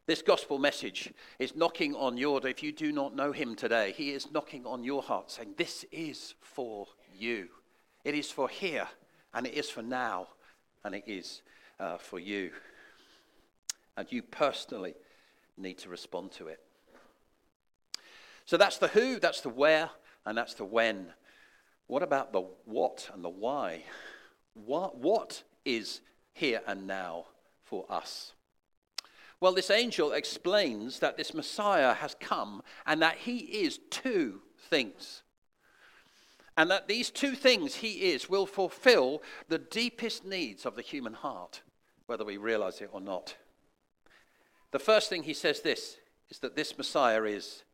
this 0.06 0.22
gospel 0.22 0.58
message 0.58 1.12
is 1.38 1.54
knocking 1.54 1.94
on 1.94 2.16
your 2.16 2.40
door. 2.40 2.48
If 2.48 2.62
you 2.62 2.72
do 2.72 2.90
not 2.90 3.14
know 3.14 3.32
him 3.32 3.54
today, 3.54 3.92
he 3.94 4.12
is 4.12 4.32
knocking 4.32 4.64
on 4.64 4.82
your 4.82 5.02
heart 5.02 5.30
saying, 5.30 5.56
This 5.58 5.84
is 5.92 6.36
for 6.40 6.86
you. 7.14 7.48
It 8.02 8.14
is 8.14 8.30
for 8.30 8.48
here, 8.48 8.88
and 9.34 9.46
it 9.46 9.52
is 9.52 9.68
for 9.68 9.82
now, 9.82 10.28
and 10.84 10.94
it 10.94 11.04
is 11.06 11.42
uh, 11.78 11.98
for 11.98 12.18
you. 12.18 12.52
And 13.98 14.10
you 14.10 14.22
personally 14.22 14.94
need 15.56 15.78
to 15.78 15.88
respond 15.88 16.32
to 16.32 16.48
it. 16.48 16.60
So 18.44 18.56
that's 18.56 18.78
the 18.78 18.88
who, 18.88 19.20
that's 19.20 19.40
the 19.40 19.48
where, 19.48 19.90
and 20.26 20.36
that's 20.36 20.54
the 20.54 20.64
when. 20.64 21.12
What 21.86 22.02
about 22.02 22.32
the 22.32 22.46
what 22.64 23.10
and 23.12 23.24
the 23.24 23.28
why? 23.28 23.84
What, 24.54 24.98
what 24.98 25.42
is 25.64 26.00
here 26.32 26.60
and 26.66 26.86
now 26.86 27.26
for 27.64 27.86
us? 27.88 28.32
Well, 29.40 29.54
this 29.54 29.70
angel 29.70 30.12
explains 30.12 30.98
that 30.98 31.16
this 31.16 31.32
Messiah 31.32 31.94
has 31.94 32.14
come 32.20 32.62
and 32.86 33.00
that 33.00 33.16
he 33.16 33.38
is 33.38 33.78
two 33.90 34.40
things. 34.68 35.22
And 36.56 36.70
that 36.70 36.88
these 36.88 37.10
two 37.10 37.34
things 37.34 37.76
he 37.76 38.10
is 38.12 38.28
will 38.28 38.46
fulfill 38.46 39.22
the 39.48 39.58
deepest 39.58 40.26
needs 40.26 40.66
of 40.66 40.76
the 40.76 40.82
human 40.82 41.14
heart, 41.14 41.62
whether 42.06 42.24
we 42.24 42.36
realize 42.36 42.82
it 42.82 42.90
or 42.92 43.00
not. 43.00 43.34
The 44.70 44.78
first 44.78 45.08
thing 45.08 45.24
he 45.24 45.34
says 45.34 45.60
this 45.60 45.96
is 46.28 46.38
that 46.40 46.56
this 46.56 46.78
Messiah 46.78 47.24
is 47.24 47.64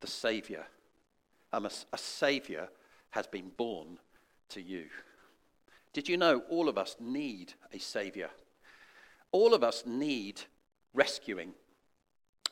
the 0.00 0.06
Savior. 0.06 0.64
A, 1.52 1.62
a 1.92 1.98
Savior 1.98 2.68
has 3.10 3.26
been 3.26 3.50
born 3.56 3.98
to 4.50 4.62
you. 4.62 4.86
Did 5.92 6.08
you 6.08 6.16
know 6.16 6.42
all 6.48 6.68
of 6.68 6.78
us 6.78 6.96
need 7.00 7.54
a 7.72 7.78
Savior? 7.78 8.30
All 9.32 9.54
of 9.54 9.62
us 9.62 9.84
need 9.86 10.42
rescuing. 10.94 11.52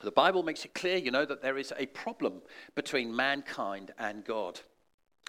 The 0.02 0.10
Bible 0.10 0.42
makes 0.42 0.64
it 0.64 0.74
clear, 0.74 0.96
you 0.96 1.10
know, 1.10 1.24
that 1.24 1.42
there 1.42 1.56
is 1.56 1.72
a 1.78 1.86
problem 1.86 2.42
between 2.74 3.14
mankind 3.14 3.92
and 3.98 4.24
God. 4.24 4.60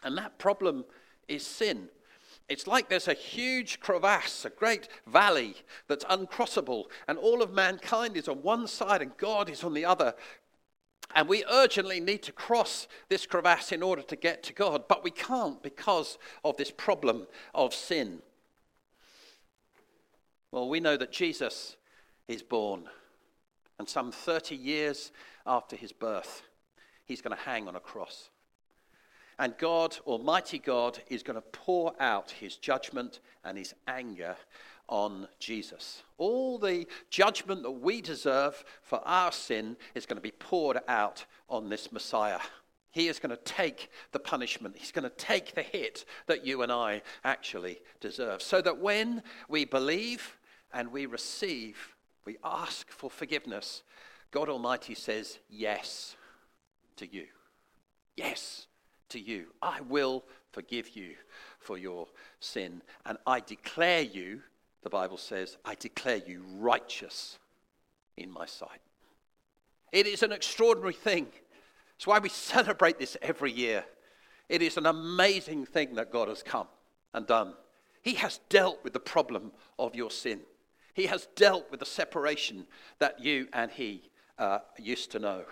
And 0.04 0.18
that 0.18 0.38
problem 0.38 0.86
is 1.28 1.46
sin. 1.46 1.90
It's 2.50 2.68
like 2.68 2.88
there's 2.88 3.10
a 3.10 3.14
huge 3.14 3.80
crevasse, 3.80 4.46
a 4.46 4.50
great 4.50 4.88
valley 5.06 5.56
that's 5.88 6.06
uncrossable, 6.06 6.86
and 7.08 7.18
all 7.18 7.42
of 7.42 7.52
mankind 7.52 8.16
is 8.16 8.30
on 8.30 8.42
one 8.42 8.68
side 8.68 9.02
and 9.02 9.18
God 9.18 9.50
is 9.50 9.64
on 9.64 9.74
the 9.74 9.84
other. 9.84 10.14
And 11.14 11.28
we 11.28 11.44
urgently 11.50 12.00
need 12.00 12.24
to 12.24 12.32
cross 12.32 12.88
this 13.10 13.26
crevasse 13.26 13.72
in 13.72 13.84
order 13.84 14.02
to 14.02 14.16
get 14.16 14.44
to 14.44 14.54
God, 14.54 14.88
but 14.88 15.04
we 15.04 15.12
can't 15.12 15.62
because 15.62 16.18
of 16.44 16.58
this 16.58 16.72
problem 16.72 17.28
of 17.54 17.74
sin. 17.74 18.22
Well, 20.52 20.70
we 20.70 20.80
know 20.80 20.96
that 20.98 21.12
Jesus 21.12 21.76
is 22.28 22.44
born, 22.44 22.90
and 23.80 23.88
some 23.88 24.12
30 24.12 24.56
years 24.56 25.12
after 25.46 25.76
his 25.76 25.92
birth, 25.92 26.44
he's 27.06 27.22
going 27.22 27.36
to 27.36 27.44
hang 27.44 27.68
on 27.68 27.76
a 27.76 27.82
cross. 27.82 28.30
And 29.40 29.58
God, 29.58 29.98
Almighty 30.08 30.58
God, 30.58 31.00
is 31.10 31.22
going 31.22 31.36
to 31.36 31.42
pour 31.42 31.94
out 32.00 32.32
his 32.32 32.56
judgment 32.56 33.20
and 33.44 33.58
his 33.58 33.74
anger 33.88 34.36
on 34.90 35.28
Jesus. 35.40 36.02
All 36.18 36.58
the 36.58 36.88
judgment 37.10 37.62
that 37.64 37.72
we 37.72 38.02
deserve 38.02 38.64
for 38.82 39.00
our 39.06 39.32
sin 39.32 39.78
is 39.94 40.06
going 40.06 40.18
to 40.18 40.22
be 40.22 40.32
poured 40.32 40.80
out 40.88 41.26
on 41.50 41.70
this 41.70 41.92
Messiah. 41.92 42.40
He 42.92 43.10
is 43.10 43.20
going 43.20 43.36
to 43.36 43.44
take 43.44 43.92
the 44.12 44.20
punishment. 44.20 44.76
He's 44.76 44.92
going 44.92 45.04
to 45.04 45.16
take 45.16 45.54
the 45.54 45.62
hit 45.62 46.06
that 46.26 46.46
you 46.46 46.64
and 46.64 46.72
I 46.72 47.04
actually 47.24 47.80
deserve. 48.00 48.42
So 48.42 48.62
that 48.62 48.80
when 48.80 49.22
we 49.50 49.66
believe 49.66 50.38
and 50.74 50.92
we 50.92 51.06
receive, 51.06 51.96
we 52.26 52.38
ask 52.44 52.90
for 52.90 53.12
forgiveness, 53.12 53.84
God 54.32 54.50
Almighty 54.50 54.96
says 54.96 55.38
yes 55.48 56.16
to 56.96 57.06
you. 57.06 57.26
Yes 58.16 58.67
to 59.10 59.20
you. 59.20 59.48
I 59.62 59.82
will 59.82 60.24
forgive 60.52 60.96
you 60.96 61.16
for 61.60 61.78
your 61.78 62.08
sin. 62.40 62.82
And 63.06 63.18
I 63.26 63.40
declare 63.40 64.02
you 64.02 64.42
the 64.88 64.90
Bible 64.90 65.18
says, 65.18 65.58
I 65.66 65.76
declare 65.76 66.22
you 66.26 66.44
righteous 66.60 67.40
in 68.16 68.32
my 68.32 68.46
sight. 68.46 68.80
It 69.92 70.08
is 70.08 70.24
an 70.24 70.32
extraordinary 70.32 70.94
thing. 70.94 71.28
It's 71.98 72.08
why 72.08 72.20
we 72.20 72.30
celebrate 72.30 72.98
this 72.98 73.18
every 73.22 73.52
year. 73.52 73.84
It 74.48 74.62
is 74.62 74.78
an 74.78 74.86
amazing 74.86 75.66
thing 75.66 75.96
that 75.96 76.10
God 76.10 76.30
has 76.30 76.42
come 76.42 76.68
and 77.14 77.28
done. 77.28 77.54
He 78.02 78.14
has 78.14 78.40
dealt 78.48 78.82
with 78.84 78.94
the 78.94 79.00
problem 79.02 79.52
of 79.78 79.94
your 79.94 80.10
sin. 80.10 80.40
He 80.94 81.08
has 81.08 81.28
dealt 81.36 81.70
with 81.70 81.82
the 81.82 81.86
separation 81.86 82.66
that 83.00 83.20
you 83.20 83.50
and 83.52 83.70
He 83.70 84.04
uh, 84.40 84.60
used 84.80 85.12
to 85.12 85.20
know. 85.20 85.44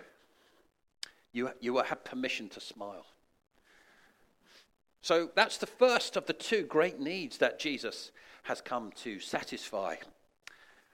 You, 1.34 1.50
you 1.60 1.76
have 1.78 2.06
permission 2.06 2.48
to 2.50 2.62
smile. 2.62 3.06
So 5.06 5.30
that's 5.36 5.60
the 5.60 5.68
first 5.68 6.18
of 6.18 6.26
the 6.26 6.34
two 6.34 6.64
great 6.64 7.00
needs 7.00 7.38
that 7.38 7.60
Jesus 7.60 8.10
has 8.42 8.60
come 8.60 8.92
to 9.04 9.20
satisfy. 9.20 9.98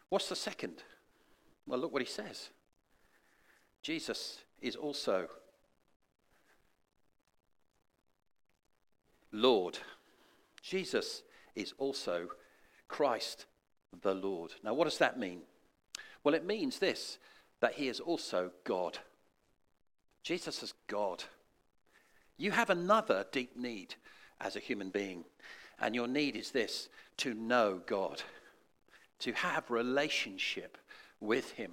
What's 0.09 0.27
the 0.27 0.35
second? 0.35 0.83
Well, 1.65 1.79
look 1.79 1.93
what 1.93 2.01
he 2.01 2.07
says. 2.09 2.49
Jesus 3.81 4.39
is 4.61 4.75
also 4.75 5.29
Lord. 9.31 9.79
Jesus 10.61 11.23
is 11.55 11.73
also 11.77 12.31
Christ 12.89 13.45
the 14.01 14.13
Lord. 14.13 14.51
Now, 14.61 14.73
what 14.73 14.89
does 14.89 14.97
that 14.97 15.17
mean? 15.17 15.39
Well, 16.25 16.35
it 16.35 16.45
means 16.45 16.79
this 16.79 17.17
that 17.61 17.75
he 17.75 17.87
is 17.87 18.01
also 18.01 18.51
God. 18.65 18.97
Jesus 20.21 20.63
is 20.63 20.73
God. 20.87 21.23
You 22.37 22.51
have 22.51 22.69
another 22.69 23.25
deep 23.31 23.55
need 23.55 23.95
as 24.39 24.55
a 24.55 24.59
human 24.59 24.89
being, 24.89 25.25
and 25.79 25.93
your 25.93 26.07
need 26.07 26.35
is 26.35 26.51
this 26.51 26.89
to 27.17 27.33
know 27.33 27.81
God, 27.85 28.23
to 29.19 29.31
have 29.33 29.69
relationship 29.69 30.77
with 31.19 31.51
him, 31.51 31.71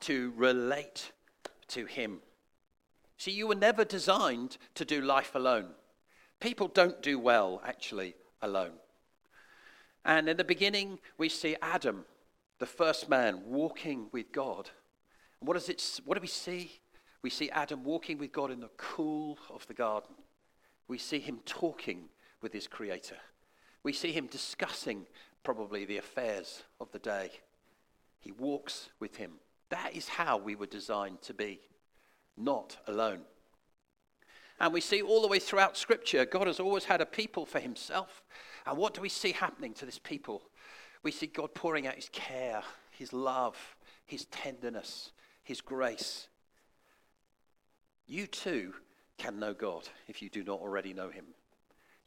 to 0.00 0.32
relate 0.36 1.12
to 1.68 1.86
him. 1.86 2.20
See, 3.16 3.30
you 3.30 3.46
were 3.46 3.54
never 3.54 3.84
designed 3.84 4.58
to 4.74 4.84
do 4.84 5.00
life 5.00 5.34
alone. 5.34 5.68
People 6.40 6.68
don't 6.68 7.00
do 7.02 7.18
well, 7.18 7.62
actually, 7.64 8.14
alone. 8.42 8.72
And 10.04 10.28
in 10.28 10.36
the 10.36 10.44
beginning, 10.44 10.98
we 11.16 11.28
see 11.28 11.56
Adam, 11.62 12.04
the 12.58 12.66
first 12.66 13.08
man, 13.08 13.42
walking 13.46 14.08
with 14.12 14.32
God. 14.32 14.70
What, 15.38 15.54
does 15.54 15.68
it, 15.68 16.00
what 16.04 16.16
do 16.16 16.20
we 16.20 16.26
see? 16.26 16.80
We 17.22 17.30
see 17.30 17.50
Adam 17.50 17.84
walking 17.84 18.18
with 18.18 18.32
God 18.32 18.50
in 18.50 18.60
the 18.60 18.70
cool 18.76 19.38
of 19.48 19.66
the 19.68 19.74
garden. 19.74 20.14
We 20.88 20.98
see 20.98 21.20
him 21.20 21.40
talking 21.46 22.08
with 22.42 22.52
his 22.52 22.66
Creator. 22.66 23.16
We 23.84 23.92
see 23.92 24.12
him 24.12 24.26
discussing 24.26 25.06
probably 25.44 25.84
the 25.84 25.98
affairs 25.98 26.64
of 26.80 26.90
the 26.92 26.98
day. 26.98 27.30
He 28.20 28.32
walks 28.32 28.90
with 29.00 29.16
him. 29.16 29.32
That 29.70 29.94
is 29.94 30.08
how 30.08 30.36
we 30.36 30.54
were 30.54 30.66
designed 30.66 31.22
to 31.22 31.34
be, 31.34 31.60
not 32.36 32.76
alone. 32.86 33.22
And 34.60 34.72
we 34.72 34.80
see 34.80 35.02
all 35.02 35.22
the 35.22 35.28
way 35.28 35.38
throughout 35.38 35.76
Scripture, 35.76 36.24
God 36.24 36.46
has 36.46 36.60
always 36.60 36.84
had 36.84 37.00
a 37.00 37.06
people 37.06 37.46
for 37.46 37.58
himself. 37.58 38.22
And 38.66 38.76
what 38.76 38.94
do 38.94 39.00
we 39.00 39.08
see 39.08 39.32
happening 39.32 39.74
to 39.74 39.86
this 39.86 39.98
people? 39.98 40.42
We 41.02 41.10
see 41.10 41.26
God 41.26 41.54
pouring 41.54 41.86
out 41.86 41.96
his 41.96 42.08
care, 42.12 42.62
his 42.90 43.12
love, 43.12 43.56
his 44.06 44.26
tenderness, 44.26 45.10
his 45.42 45.60
grace. 45.60 46.28
You 48.12 48.26
too 48.26 48.74
can 49.16 49.38
know 49.38 49.54
God 49.54 49.88
if 50.06 50.20
you 50.20 50.28
do 50.28 50.44
not 50.44 50.60
already 50.60 50.92
know 50.92 51.08
him. 51.08 51.24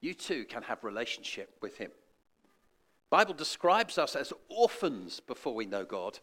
You 0.01 0.13
too 0.13 0.45
can 0.45 0.61
have 0.61 0.83
relationship 0.83 1.57
with 1.63 1.77
him. 1.77 1.89
Bible 3.09 3.33
describes 3.33 3.97
us 3.97 4.15
as 4.15 4.31
orphans 4.47 5.19
before 5.19 5.55
we 5.55 5.65
know 5.65 5.83
God. 5.83 6.19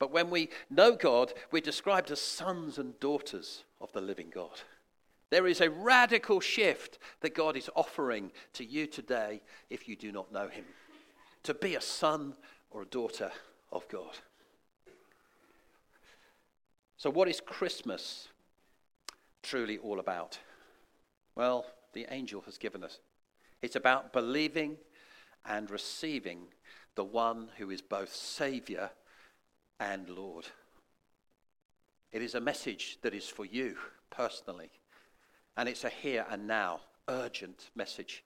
But 0.00 0.10
when 0.10 0.30
we 0.30 0.48
know 0.68 0.96
God, 0.96 1.32
we're 1.52 1.60
described 1.60 2.10
as 2.10 2.20
sons 2.20 2.76
and 2.76 2.98
daughters 2.98 3.62
of 3.80 3.92
the 3.92 4.00
living 4.00 4.32
God. 4.34 4.62
There 5.30 5.46
is 5.46 5.60
a 5.60 5.70
radical 5.70 6.40
shift 6.40 6.98
that 7.20 7.36
God 7.36 7.56
is 7.56 7.70
offering 7.76 8.32
to 8.54 8.64
you 8.64 8.88
today 8.88 9.42
if 9.68 9.86
you 9.86 9.94
do 9.94 10.10
not 10.10 10.32
know 10.32 10.48
Him 10.48 10.64
to 11.44 11.54
be 11.54 11.76
a 11.76 11.80
son 11.80 12.34
or 12.72 12.82
a 12.82 12.86
daughter 12.86 13.30
of 13.70 13.86
God. 13.86 14.18
So, 16.96 17.10
what 17.10 17.28
is 17.28 17.40
Christmas 17.40 18.29
truly 19.42 19.78
all 19.78 20.00
about? 20.00 20.38
Well, 21.34 21.66
the 21.92 22.06
angel 22.10 22.42
has 22.42 22.58
given 22.58 22.84
us. 22.84 23.00
It's 23.62 23.76
about 23.76 24.12
believing 24.12 24.76
and 25.44 25.70
receiving 25.70 26.48
the 26.94 27.04
one 27.04 27.48
who 27.56 27.70
is 27.70 27.80
both 27.80 28.12
Savior 28.12 28.90
and 29.78 30.08
Lord. 30.08 30.46
It 32.12 32.22
is 32.22 32.34
a 32.34 32.40
message 32.40 32.98
that 33.02 33.14
is 33.14 33.28
for 33.28 33.44
you 33.44 33.76
personally. 34.10 34.70
And 35.56 35.68
it's 35.68 35.84
a 35.84 35.88
here 35.88 36.26
and 36.30 36.46
now, 36.46 36.80
urgent 37.08 37.70
message. 37.74 38.24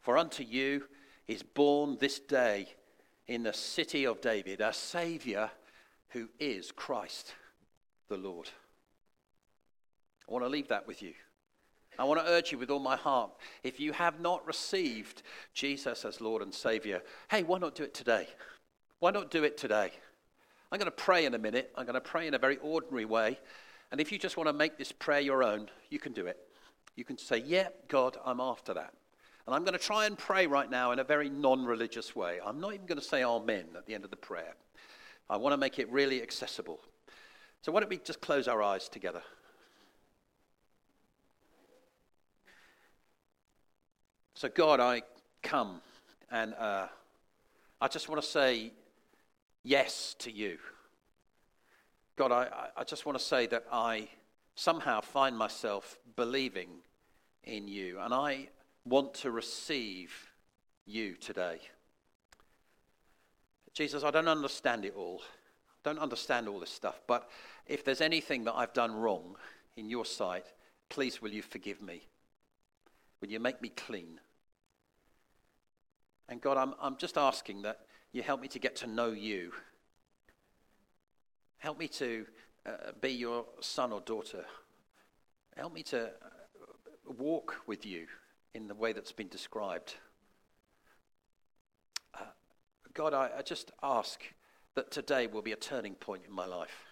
For 0.00 0.18
unto 0.18 0.42
you 0.42 0.84
is 1.28 1.42
born 1.42 1.96
this 2.00 2.18
day 2.18 2.68
in 3.26 3.42
the 3.42 3.52
city 3.52 4.06
of 4.06 4.20
David 4.20 4.60
a 4.60 4.72
Savior 4.72 5.50
who 6.08 6.28
is 6.38 6.72
Christ 6.72 7.34
the 8.08 8.16
Lord. 8.16 8.50
I 10.30 10.32
want 10.32 10.44
to 10.44 10.48
leave 10.48 10.68
that 10.68 10.86
with 10.86 11.02
you. 11.02 11.12
I 11.98 12.04
want 12.04 12.24
to 12.24 12.32
urge 12.32 12.52
you 12.52 12.58
with 12.58 12.70
all 12.70 12.78
my 12.78 12.96
heart 12.96 13.32
if 13.64 13.80
you 13.80 13.92
have 13.92 14.20
not 14.20 14.46
received 14.46 15.22
Jesus 15.54 16.04
as 16.04 16.20
Lord 16.20 16.40
and 16.40 16.54
Savior, 16.54 17.02
hey, 17.30 17.42
why 17.42 17.58
not 17.58 17.74
do 17.74 17.82
it 17.82 17.94
today? 17.94 18.28
Why 19.00 19.10
not 19.10 19.30
do 19.30 19.42
it 19.42 19.56
today? 19.56 19.90
I'm 20.70 20.78
going 20.78 20.86
to 20.86 20.92
pray 20.92 21.26
in 21.26 21.34
a 21.34 21.38
minute. 21.38 21.72
I'm 21.74 21.84
going 21.84 21.94
to 21.94 22.00
pray 22.00 22.28
in 22.28 22.34
a 22.34 22.38
very 22.38 22.58
ordinary 22.58 23.04
way. 23.04 23.40
And 23.90 24.00
if 24.00 24.12
you 24.12 24.18
just 24.18 24.36
want 24.36 24.48
to 24.48 24.52
make 24.52 24.78
this 24.78 24.92
prayer 24.92 25.20
your 25.20 25.42
own, 25.42 25.68
you 25.90 25.98
can 25.98 26.12
do 26.12 26.26
it. 26.26 26.38
You 26.94 27.04
can 27.04 27.18
say, 27.18 27.42
Yeah, 27.44 27.68
God, 27.88 28.16
I'm 28.24 28.38
after 28.38 28.72
that. 28.74 28.94
And 29.46 29.54
I'm 29.54 29.64
going 29.64 29.76
to 29.76 29.84
try 29.84 30.06
and 30.06 30.16
pray 30.16 30.46
right 30.46 30.70
now 30.70 30.92
in 30.92 31.00
a 31.00 31.04
very 31.04 31.28
non 31.28 31.64
religious 31.64 32.14
way. 32.14 32.38
I'm 32.44 32.60
not 32.60 32.72
even 32.72 32.86
going 32.86 33.00
to 33.00 33.04
say 33.04 33.24
Amen 33.24 33.64
at 33.76 33.86
the 33.86 33.94
end 33.94 34.04
of 34.04 34.10
the 34.10 34.16
prayer. 34.16 34.54
I 35.28 35.38
want 35.38 35.54
to 35.54 35.56
make 35.56 35.80
it 35.80 35.90
really 35.90 36.22
accessible. 36.22 36.78
So, 37.62 37.72
why 37.72 37.80
don't 37.80 37.90
we 37.90 37.98
just 37.98 38.20
close 38.20 38.46
our 38.46 38.62
eyes 38.62 38.88
together? 38.88 39.22
So, 44.40 44.48
God, 44.48 44.80
I 44.80 45.02
come 45.42 45.82
and 46.30 46.54
uh, 46.54 46.86
I 47.78 47.88
just 47.88 48.08
want 48.08 48.22
to 48.22 48.26
say 48.26 48.72
yes 49.64 50.16
to 50.20 50.32
you. 50.32 50.56
God, 52.16 52.32
I, 52.32 52.48
I 52.74 52.84
just 52.84 53.04
want 53.04 53.18
to 53.18 53.22
say 53.22 53.46
that 53.48 53.66
I 53.70 54.08
somehow 54.54 55.02
find 55.02 55.36
myself 55.36 55.98
believing 56.16 56.70
in 57.44 57.68
you, 57.68 57.98
and 58.00 58.14
I 58.14 58.48
want 58.86 59.12
to 59.16 59.30
receive 59.30 60.30
you 60.86 61.16
today. 61.16 61.58
Jesus, 63.74 64.04
I 64.04 64.10
don't 64.10 64.26
understand 64.26 64.86
it 64.86 64.94
all. 64.96 65.20
I 65.20 65.90
don't 65.90 65.98
understand 65.98 66.48
all 66.48 66.60
this 66.60 66.70
stuff, 66.70 67.02
but 67.06 67.28
if 67.66 67.84
there's 67.84 68.00
anything 68.00 68.44
that 68.44 68.54
I've 68.54 68.72
done 68.72 68.94
wrong 68.94 69.36
in 69.76 69.90
your 69.90 70.06
sight, 70.06 70.46
please 70.88 71.20
will 71.20 71.30
you 71.30 71.42
forgive 71.42 71.82
me? 71.82 72.08
Will 73.20 73.28
you 73.28 73.38
make 73.38 73.60
me 73.60 73.68
clean? 73.68 74.18
And 76.30 76.40
God, 76.40 76.56
I'm, 76.56 76.72
I'm 76.80 76.96
just 76.96 77.18
asking 77.18 77.62
that 77.62 77.80
you 78.12 78.22
help 78.22 78.40
me 78.40 78.48
to 78.48 78.58
get 78.58 78.76
to 78.76 78.86
know 78.86 79.10
you 79.10 79.52
Help 81.60 81.78
me 81.78 81.88
to 81.88 82.26
uh, 82.64 82.92
be 83.02 83.10
your 83.10 83.44
son 83.60 83.92
or 83.92 84.00
daughter. 84.00 84.46
Help 85.56 85.74
me 85.74 85.82
to 85.82 86.10
walk 87.18 87.56
with 87.66 87.84
you 87.84 88.06
in 88.54 88.66
the 88.66 88.74
way 88.74 88.94
that's 88.94 89.12
been 89.12 89.28
described. 89.28 89.96
Uh, 92.14 92.24
God, 92.94 93.12
I, 93.12 93.30
I 93.38 93.42
just 93.42 93.72
ask 93.82 94.22
that 94.74 94.90
today 94.90 95.26
will 95.26 95.42
be 95.42 95.52
a 95.52 95.56
turning 95.56 95.94
point 95.94 96.22
in 96.26 96.34
my 96.34 96.46
life 96.46 96.86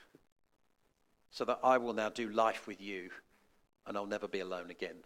so 1.31 1.47
that 1.47 1.59
I 1.65 1.79
will 1.79 1.95
now 1.95 2.11
do 2.11 2.29
life 2.29 2.67
with 2.67 2.79
you 2.79 3.09
and 3.87 3.97
I'll 3.97 4.05
never 4.05 4.29
be 4.29 4.41
alone 4.41 4.71
again. 4.71 4.97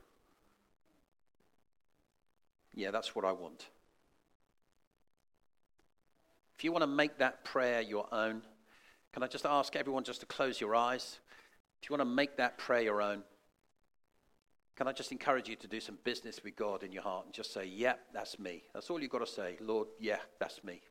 Yeah, 2.75 2.91
that's 2.91 3.15
what 3.15 3.25
I 3.25 3.31
want. 3.31 3.69
If 6.63 6.65
you 6.65 6.71
want 6.71 6.85
to 6.85 6.87
make 6.87 7.19
that 7.19 7.43
prayer 7.43 7.81
your 7.81 8.07
own, 8.15 8.41
can 9.13 9.25
I 9.25 9.27
just 9.27 9.45
ask 9.45 9.75
everyone 9.75 10.05
just 10.05 10.21
to 10.21 10.27
close 10.27 10.61
your 10.61 10.77
eyes? 10.77 11.19
If 11.83 11.91
you 11.91 11.95
want 11.97 12.09
to 12.09 12.15
make 12.15 12.37
that 12.37 12.57
prayer 12.57 12.83
your 12.83 13.03
own, 13.03 13.25
can 14.77 14.87
I 14.87 14.93
just 14.93 15.11
encourage 15.11 15.49
you 15.49 15.57
to 15.57 15.67
do 15.67 15.81
some 15.81 15.99
business 16.05 16.45
with 16.45 16.55
God 16.55 16.85
in 16.85 16.93
your 16.93 17.03
heart 17.03 17.25
and 17.25 17.35
just 17.35 17.53
say, 17.53 17.67
Yeah, 17.67 17.95
that's 18.15 18.39
me. 18.39 18.63
That's 18.73 18.91
all 18.91 19.03
you've 19.03 19.11
got 19.11 19.27
to 19.27 19.33
say. 19.33 19.57
Lord, 19.61 19.89
yeah, 19.99 20.19
that's 20.39 20.63
me. 20.63 20.83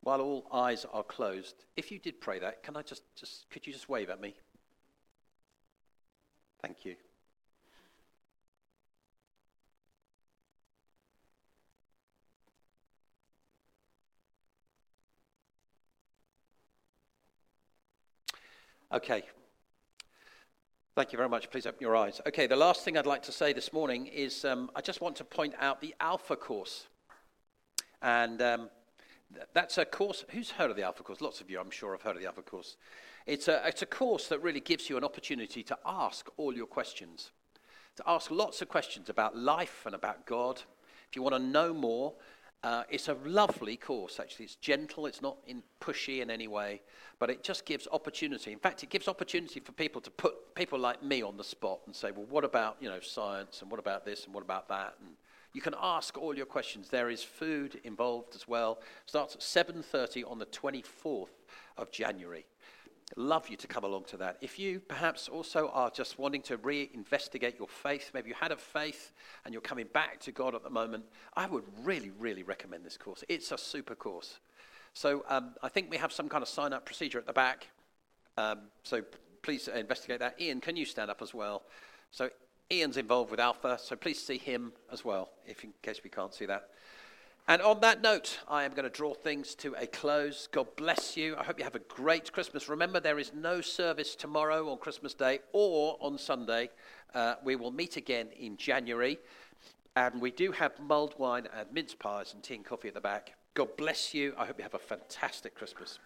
while 0.00 0.22
all 0.22 0.48
eyes 0.50 0.86
are 0.92 1.04
closed, 1.04 1.66
if 1.76 1.92
you 1.92 1.98
did 1.98 2.20
pray 2.22 2.38
that, 2.38 2.62
can 2.62 2.76
I 2.76 2.82
just, 2.82 3.02
just 3.14 3.48
could 3.50 3.66
you 3.66 3.72
just 3.72 3.88
wave 3.88 4.08
at 4.10 4.20
me? 4.20 4.34
Thank 6.62 6.84
you. 6.84 6.94
Okay. 18.92 19.24
Thank 20.94 21.12
you 21.12 21.16
very 21.16 21.28
much. 21.28 21.50
Please 21.50 21.66
open 21.66 21.78
your 21.80 21.96
eyes. 21.96 22.20
Okay, 22.28 22.46
the 22.46 22.54
last 22.54 22.84
thing 22.84 22.96
I'd 22.96 23.06
like 23.06 23.22
to 23.22 23.32
say 23.32 23.52
this 23.52 23.72
morning 23.72 24.06
is 24.06 24.44
um, 24.44 24.70
I 24.76 24.82
just 24.82 25.00
want 25.00 25.16
to 25.16 25.24
point 25.24 25.54
out 25.58 25.80
the 25.80 25.94
Alpha 25.98 26.36
course. 26.36 26.86
And 28.02 28.42
um, 28.42 28.70
th- 29.34 29.46
that's 29.54 29.78
a 29.78 29.84
course. 29.84 30.24
Who's 30.30 30.50
heard 30.50 30.70
of 30.70 30.76
the 30.76 30.82
Alpha 30.82 31.02
course? 31.02 31.22
Lots 31.22 31.40
of 31.40 31.50
you, 31.50 31.58
I'm 31.58 31.70
sure, 31.70 31.92
have 31.92 32.02
heard 32.02 32.16
of 32.16 32.22
the 32.22 32.28
Alpha 32.28 32.42
course. 32.42 32.76
It's 33.26 33.48
a, 33.48 33.66
it's 33.66 33.82
a 33.82 33.86
course 33.86 34.28
that 34.28 34.42
really 34.42 34.60
gives 34.60 34.90
you 34.90 34.96
an 34.96 35.04
opportunity 35.04 35.62
to 35.64 35.78
ask 35.86 36.28
all 36.36 36.54
your 36.54 36.66
questions, 36.66 37.30
to 37.96 38.02
ask 38.06 38.30
lots 38.30 38.62
of 38.62 38.68
questions 38.68 39.08
about 39.08 39.36
life 39.36 39.82
and 39.86 39.94
about 39.94 40.26
God. 40.26 40.62
If 41.08 41.16
you 41.16 41.22
want 41.22 41.34
to 41.34 41.42
know 41.42 41.72
more, 41.72 42.14
uh, 42.64 42.84
it's 42.88 43.08
a 43.08 43.16
lovely 43.24 43.76
course, 43.76 44.20
actually. 44.20 44.44
It's 44.44 44.54
gentle, 44.56 45.06
it's 45.06 45.20
not 45.20 45.36
in 45.46 45.62
pushy 45.80 46.20
in 46.20 46.30
any 46.30 46.46
way, 46.46 46.80
but 47.18 47.28
it 47.28 47.42
just 47.42 47.64
gives 47.64 47.88
opportunity. 47.90 48.52
In 48.52 48.58
fact, 48.58 48.82
it 48.82 48.90
gives 48.90 49.08
opportunity 49.08 49.60
for 49.60 49.72
people 49.72 50.00
to 50.00 50.10
put 50.10 50.54
people 50.54 50.78
like 50.78 51.02
me 51.02 51.22
on 51.22 51.36
the 51.36 51.44
spot 51.44 51.80
and 51.86 51.94
say, 51.94 52.12
well, 52.12 52.26
what 52.28 52.44
about, 52.44 52.76
you 52.80 52.88
know, 52.88 53.00
science 53.00 53.62
and 53.62 53.70
what 53.70 53.80
about 53.80 54.04
this 54.04 54.26
and 54.26 54.34
what 54.34 54.44
about 54.44 54.68
that? 54.68 54.94
And 55.00 55.16
you 55.52 55.60
can 55.60 55.74
ask 55.80 56.16
all 56.16 56.36
your 56.36 56.46
questions. 56.46 56.88
There 56.88 57.10
is 57.10 57.22
food 57.22 57.80
involved 57.84 58.34
as 58.34 58.46
well. 58.46 58.80
Starts 59.06 59.34
at 59.34 59.40
7.30 59.40 60.30
on 60.30 60.38
the 60.38 60.46
24th 60.46 61.28
of 61.76 61.90
January 61.90 62.46
love 63.16 63.48
you 63.48 63.56
to 63.56 63.66
come 63.66 63.84
along 63.84 64.04
to 64.04 64.16
that. 64.18 64.38
If 64.40 64.58
you 64.58 64.80
perhaps 64.80 65.28
also 65.28 65.68
are 65.74 65.90
just 65.90 66.18
wanting 66.18 66.42
to 66.42 66.58
reinvestigate 66.58 67.58
your 67.58 67.68
faith, 67.68 68.10
maybe 68.14 68.28
you 68.28 68.34
had 68.38 68.52
a 68.52 68.56
faith 68.56 69.12
and 69.44 69.52
you're 69.52 69.60
coming 69.60 69.86
back 69.92 70.20
to 70.20 70.32
God 70.32 70.54
at 70.54 70.62
the 70.62 70.70
moment, 70.70 71.04
I 71.34 71.46
would 71.46 71.64
really, 71.82 72.10
really 72.10 72.42
recommend 72.42 72.84
this 72.84 72.96
course. 72.96 73.24
It's 73.28 73.52
a 73.52 73.58
super 73.58 73.94
course. 73.94 74.38
So 74.94 75.24
um, 75.28 75.54
I 75.62 75.68
think 75.68 75.90
we 75.90 75.96
have 75.96 76.12
some 76.12 76.28
kind 76.28 76.42
of 76.42 76.48
sign 76.48 76.72
up 76.72 76.84
procedure 76.84 77.18
at 77.18 77.26
the 77.26 77.32
back. 77.32 77.68
Um, 78.36 78.60
so 78.82 79.02
please 79.42 79.68
investigate 79.68 80.20
that. 80.20 80.40
Ian, 80.40 80.60
can 80.60 80.76
you 80.76 80.84
stand 80.84 81.10
up 81.10 81.22
as 81.22 81.34
well? 81.34 81.62
So 82.10 82.30
Ian's 82.70 82.96
involved 82.96 83.30
with 83.30 83.40
Alpha, 83.40 83.78
so 83.80 83.96
please 83.96 84.22
see 84.24 84.38
him 84.38 84.72
as 84.90 85.04
well, 85.04 85.30
if 85.46 85.64
in 85.64 85.72
case 85.82 86.00
we 86.02 86.10
can't 86.10 86.32
see 86.32 86.46
that. 86.46 86.70
And 87.48 87.60
on 87.60 87.80
that 87.80 88.02
note, 88.02 88.38
I 88.48 88.62
am 88.62 88.70
going 88.70 88.84
to 88.84 88.90
draw 88.90 89.14
things 89.14 89.56
to 89.56 89.74
a 89.74 89.86
close. 89.86 90.48
God 90.52 90.68
bless 90.76 91.16
you. 91.16 91.36
I 91.36 91.42
hope 91.42 91.58
you 91.58 91.64
have 91.64 91.74
a 91.74 91.80
great 91.80 92.32
Christmas. 92.32 92.68
Remember, 92.68 93.00
there 93.00 93.18
is 93.18 93.32
no 93.34 93.60
service 93.60 94.14
tomorrow 94.14 94.70
on 94.70 94.78
Christmas 94.78 95.12
Day 95.12 95.40
or 95.52 95.96
on 96.00 96.18
Sunday. 96.18 96.70
Uh, 97.14 97.34
we 97.44 97.56
will 97.56 97.72
meet 97.72 97.96
again 97.96 98.28
in 98.38 98.56
January. 98.56 99.18
And 99.96 100.20
we 100.20 100.30
do 100.30 100.52
have 100.52 100.78
mulled 100.78 101.18
wine 101.18 101.48
and 101.54 101.70
mince 101.72 101.94
pies 101.94 102.32
and 102.32 102.42
tea 102.42 102.54
and 102.54 102.64
coffee 102.64 102.88
at 102.88 102.94
the 102.94 103.00
back. 103.00 103.34
God 103.54 103.76
bless 103.76 104.14
you. 104.14 104.34
I 104.38 104.46
hope 104.46 104.58
you 104.58 104.62
have 104.62 104.74
a 104.74 104.78
fantastic 104.78 105.54
Christmas. 105.54 105.98